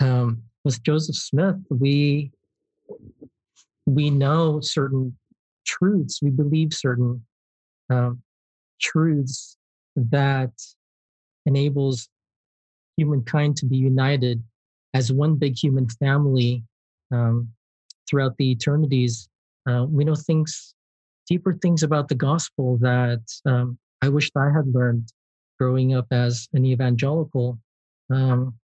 [0.01, 2.31] um, with Joseph Smith, we
[3.85, 5.17] we know certain
[5.65, 7.23] truths, we believe certain
[7.89, 8.21] um,
[8.79, 9.57] truths
[9.95, 10.51] that
[11.45, 12.09] enables
[12.97, 14.41] humankind to be united
[14.93, 16.63] as one big human family
[17.11, 17.49] um,
[18.09, 19.29] throughout the eternities.
[19.67, 20.73] Uh, we know things,
[21.27, 25.11] deeper things about the gospel that um, I wished I had learned
[25.61, 27.55] growing up as an evangelical.
[28.11, 28.55] Um,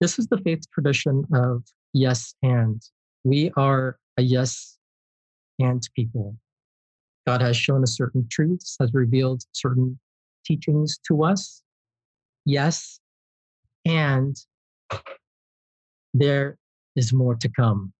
[0.00, 2.82] this is the faith tradition of yes and.
[3.22, 4.76] We are a yes
[5.60, 6.34] and people.
[7.24, 9.96] God has shown us certain truths, has revealed certain
[10.44, 11.62] teachings to us.
[12.44, 12.98] Yes,
[13.84, 14.34] and
[16.14, 16.58] there
[16.96, 17.92] is more to come.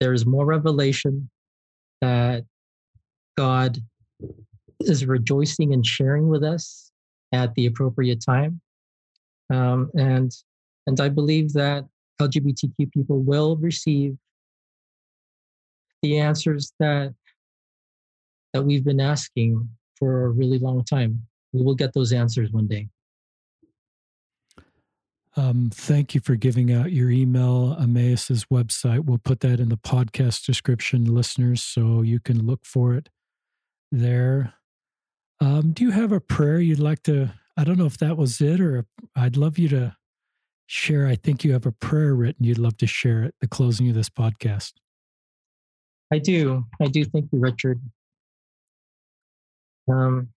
[0.00, 1.28] There is more revelation
[2.00, 2.44] that
[3.36, 3.76] God
[4.80, 6.85] is rejoicing and sharing with us
[7.32, 8.60] at the appropriate time.
[9.52, 10.32] Um, and
[10.86, 11.84] and I believe that
[12.20, 14.16] LGBTQ people will receive
[16.02, 17.14] the answers that
[18.52, 19.68] that we've been asking
[19.98, 21.26] for a really long time.
[21.52, 22.88] We will get those answers one day.
[25.38, 29.04] Um, thank you for giving out your email, Emmaus's website.
[29.04, 33.10] We'll put that in the podcast description, listeners, so you can look for it
[33.92, 34.54] there.
[35.40, 37.32] Um, do you have a prayer you'd like to?
[37.56, 39.96] I don't know if that was it, or I'd love you to
[40.66, 41.06] share.
[41.06, 42.44] I think you have a prayer written.
[42.44, 44.72] You'd love to share at the closing of this podcast.
[46.12, 46.64] I do.
[46.80, 47.04] I do.
[47.04, 47.80] Thank you, Richard.
[49.90, 50.28] Um,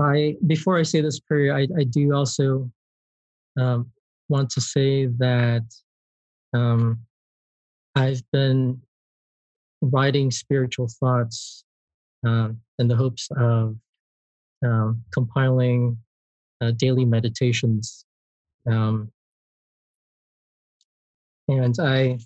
[0.00, 2.70] I before I say this prayer, I, I do also
[3.58, 3.90] um,
[4.28, 5.64] want to say that
[6.54, 7.00] um,
[7.94, 8.80] I've been
[9.82, 11.64] writing spiritual thoughts
[12.24, 13.76] um, in the hopes of
[14.64, 15.96] um, compiling
[16.60, 18.04] uh, daily meditations.
[18.66, 19.12] Um,
[21.48, 22.18] and I,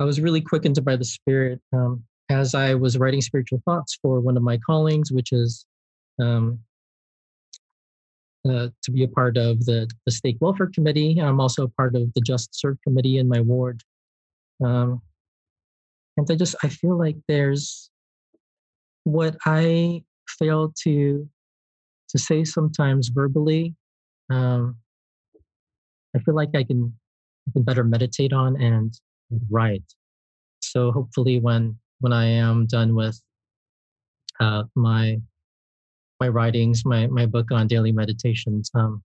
[0.00, 4.20] I was really quickened by the Spirit um, as I was writing spiritual thoughts for
[4.20, 5.66] one of my callings, which is
[6.20, 6.60] um,
[8.48, 11.18] uh, to be a part of the, the stake welfare committee.
[11.20, 13.82] I'm also a part of the JustServe committee in my ward.
[14.64, 15.02] Um,
[16.16, 17.90] and I just I feel like there's
[19.08, 20.02] what I
[20.38, 21.28] fail to
[22.10, 23.74] to say sometimes verbally.
[24.30, 24.76] Um,
[26.14, 26.92] I feel like I can
[27.48, 28.92] I can better meditate on and
[29.50, 29.84] write.
[30.60, 33.20] So hopefully, when when I am done with
[34.40, 35.18] uh, my
[36.20, 39.02] my writings, my my book on daily meditations, um,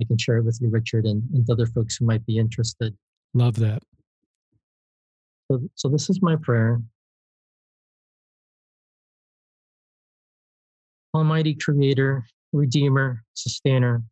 [0.00, 2.96] I can share it with you, Richard, and, and other folks who might be interested.
[3.34, 3.82] Love that.
[5.50, 6.80] So, so this is my prayer.
[11.16, 14.02] Almighty Creator, Redeemer, Sustainer,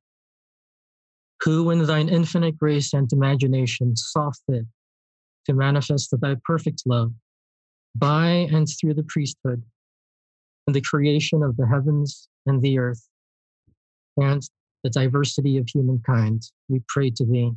[1.42, 4.64] who in thine infinite grace and imagination saw fit
[5.44, 7.12] to manifest thy perfect love
[7.94, 9.62] by and through the priesthood
[10.66, 13.06] and the creation of the heavens and the earth
[14.16, 14.42] and
[14.82, 17.52] the diversity of humankind, we pray to thee.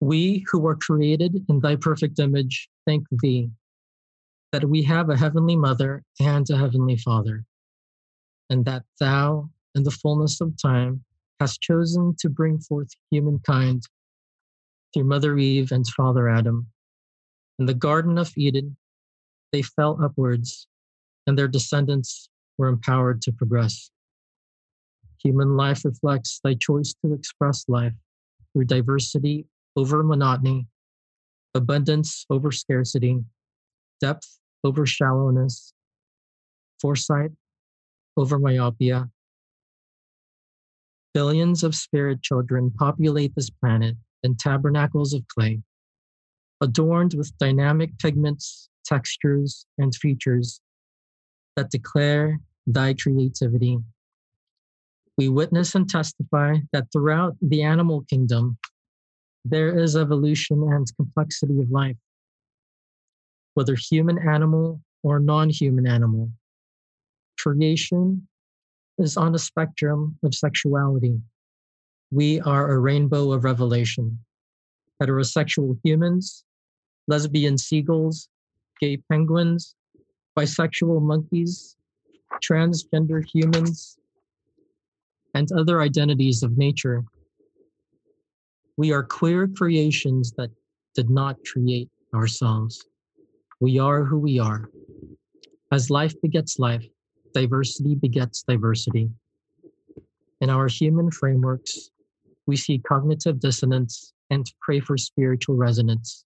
[0.00, 3.48] We who are created in thy perfect image thank thee
[4.52, 7.44] that we have a heavenly mother and a heavenly father,
[8.48, 11.04] and that thou, in the fullness of time,
[11.40, 13.82] hast chosen to bring forth humankind
[14.92, 16.66] through Mother Eve and Father Adam.
[17.58, 18.76] In the Garden of Eden,
[19.52, 20.66] they fell upwards,
[21.26, 23.90] and their descendants were empowered to progress.
[25.22, 27.94] Human life reflects thy choice to express life
[28.52, 29.46] through diversity
[29.76, 30.66] over monotony,
[31.54, 33.20] abundance over scarcity,
[34.00, 35.72] depth over shallowness,
[36.80, 37.30] foresight
[38.16, 39.08] over myopia.
[41.14, 45.60] Billions of spirit children populate this planet in tabernacles of clay,
[46.60, 50.60] adorned with dynamic pigments, textures, and features
[51.56, 53.78] that declare thy creativity.
[55.16, 58.58] We witness and testify that throughout the animal kingdom,
[59.44, 61.96] there is evolution and complexity of life,
[63.58, 66.30] whether human animal or non human animal.
[67.40, 68.28] Creation
[68.98, 71.20] is on a spectrum of sexuality.
[72.12, 74.20] We are a rainbow of revelation.
[75.02, 76.44] Heterosexual humans,
[77.08, 78.28] lesbian seagulls,
[78.80, 79.74] gay penguins,
[80.38, 81.76] bisexual monkeys,
[82.40, 83.98] transgender humans,
[85.34, 87.02] and other identities of nature
[88.78, 90.50] we are queer creations that
[90.94, 92.86] did not create ourselves.
[93.60, 94.70] We are who we are.
[95.72, 96.86] As life begets life,
[97.34, 99.10] diversity begets diversity.
[100.40, 101.90] In our human frameworks,
[102.46, 106.24] we see cognitive dissonance and pray for spiritual resonance,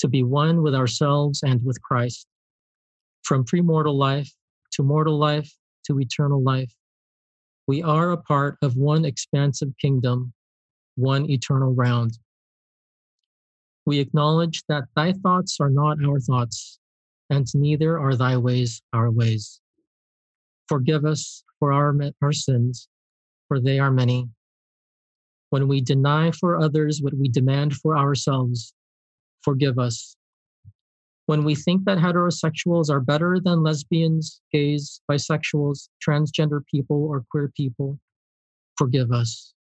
[0.00, 2.26] to be one with ourselves and with Christ.
[3.22, 4.32] From premortal life
[4.72, 5.52] to mortal life
[5.86, 6.72] to eternal life,
[7.66, 10.32] we are a part of one expansive kingdom
[10.98, 12.18] one eternal round.
[13.88, 16.78] We acknowledge that thy thoughts are not our thoughts,
[17.30, 19.62] and neither are thy ways our ways.
[20.68, 22.86] Forgive us for our, our sins,
[23.48, 24.28] for they are many.
[25.48, 28.74] When we deny for others what we demand for ourselves,
[29.40, 30.14] forgive us.
[31.24, 37.50] When we think that heterosexuals are better than lesbians, gays, bisexuals, transgender people, or queer
[37.56, 37.98] people,
[38.76, 39.54] forgive us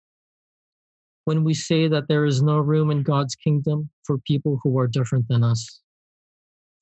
[1.26, 4.86] when we say that there is no room in God's kingdom for people who are
[4.86, 5.80] different than us.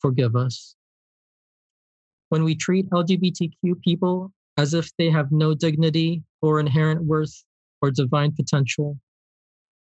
[0.01, 0.77] Forgive us.
[2.29, 7.43] When we treat LGBTQ people as if they have no dignity or inherent worth
[7.81, 8.99] or divine potential,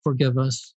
[0.02, 0.74] forgive us.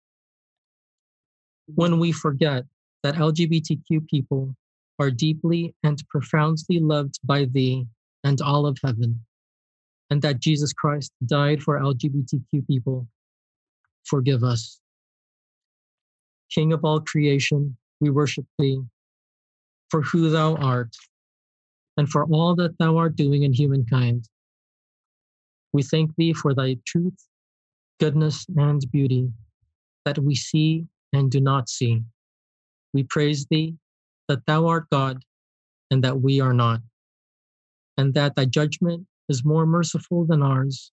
[1.72, 2.64] When we forget
[3.05, 4.57] that LGBTQ people
[4.99, 7.87] are deeply and profoundly loved by thee
[8.24, 9.20] and all of heaven,
[10.11, 13.07] and that Jesus Christ died for LGBTQ people
[14.09, 14.81] forgive us.
[16.51, 18.81] King of all creation, we worship thee
[19.91, 20.97] for who thou art
[21.97, 24.29] and for all that thou art doing in humankind.
[25.73, 27.17] We thank thee for thy truth,
[28.01, 29.31] goodness, and beauty
[30.05, 32.03] that we see and do not see,
[32.95, 33.75] We praise thee
[34.29, 35.23] that thou art God
[35.91, 36.81] and that we are not,
[37.97, 40.93] and that thy judgment is more merciful than ours.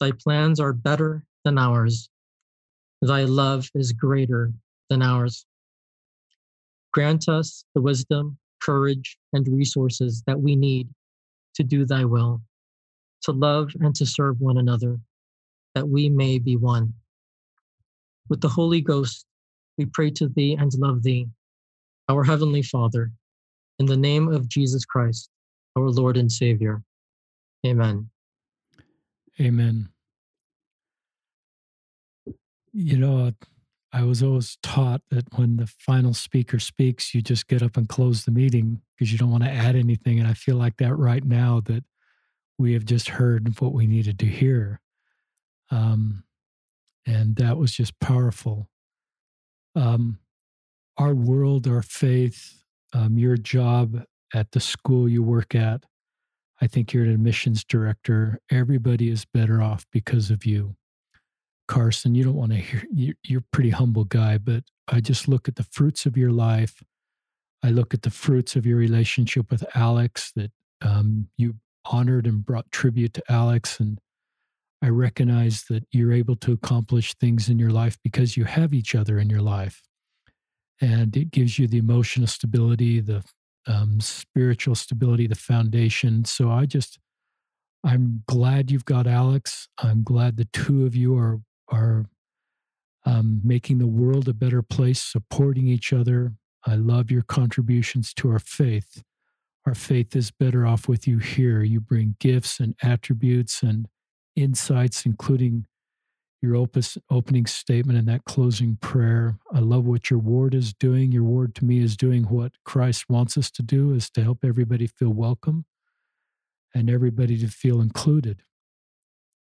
[0.00, 2.08] Thy plans are better than ours.
[3.02, 4.52] Thy love is greater
[4.88, 5.46] than ours.
[6.92, 10.88] Grant us the wisdom, courage, and resources that we need
[11.54, 12.40] to do thy will,
[13.22, 14.98] to love and to serve one another,
[15.74, 16.92] that we may be one.
[18.28, 19.26] With the Holy Ghost,
[19.78, 21.28] we pray to thee and love thee,
[22.08, 23.12] our Heavenly Father,
[23.78, 25.28] in the name of Jesus Christ,
[25.76, 26.82] our Lord and Savior.
[27.64, 28.08] Amen.
[29.40, 29.88] Amen.
[32.78, 33.32] You know,
[33.90, 37.88] I was always taught that when the final speaker speaks, you just get up and
[37.88, 40.18] close the meeting because you don't want to add anything.
[40.18, 41.84] And I feel like that right now that
[42.58, 44.82] we have just heard what we needed to hear.
[45.70, 46.24] Um,
[47.06, 48.68] and that was just powerful.
[49.74, 50.18] Um,
[50.98, 52.62] our world, our faith,
[52.92, 54.04] um, your job
[54.34, 55.84] at the school you work at,
[56.60, 58.38] I think you're an admissions director.
[58.50, 60.76] Everybody is better off because of you.
[61.68, 65.48] Carson, you don't want to hear, you're a pretty humble guy, but I just look
[65.48, 66.82] at the fruits of your life.
[67.62, 70.52] I look at the fruits of your relationship with Alex, that
[70.82, 73.80] um, you honored and brought tribute to Alex.
[73.80, 73.98] And
[74.82, 78.94] I recognize that you're able to accomplish things in your life because you have each
[78.94, 79.82] other in your life.
[80.80, 83.24] And it gives you the emotional stability, the
[83.66, 86.24] um, spiritual stability, the foundation.
[86.24, 86.98] So I just,
[87.82, 89.68] I'm glad you've got Alex.
[89.78, 92.06] I'm glad the two of you are are
[93.04, 96.34] um, making the world a better place, supporting each other.
[96.66, 99.02] I love your contributions to our faith.
[99.64, 101.62] Our faith is better off with you here.
[101.62, 103.86] You bring gifts and attributes and
[104.34, 105.66] insights, including
[106.42, 109.38] your opus, opening statement and that closing prayer.
[109.52, 111.10] I love what your ward is doing.
[111.10, 114.44] Your ward to me is doing what Christ wants us to do is to help
[114.44, 115.64] everybody feel welcome
[116.74, 118.42] and everybody to feel included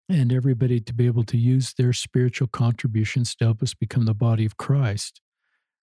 [0.08, 4.14] and everybody to be able to use their spiritual contributions to help us become the
[4.14, 5.20] body of Christ.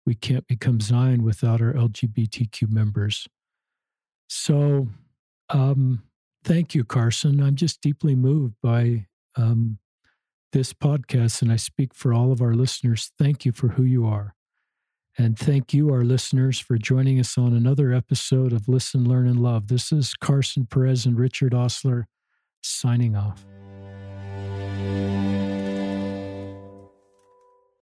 [0.06, 3.26] We can't become Zion without our LGBTQ members.
[4.28, 4.88] So,
[5.50, 6.02] um,
[6.44, 7.42] thank you, Carson.
[7.42, 9.06] I'm just deeply moved by
[9.36, 9.78] um,
[10.52, 13.10] this podcast, and I speak for all of our listeners.
[13.18, 14.34] Thank you for who you are.
[15.16, 19.40] And thank you, our listeners, for joining us on another episode of Listen, Learn, and
[19.40, 19.68] Love.
[19.68, 22.06] This is Carson Perez and Richard Ostler
[22.62, 23.44] signing off.
[24.94, 25.23] Thank you.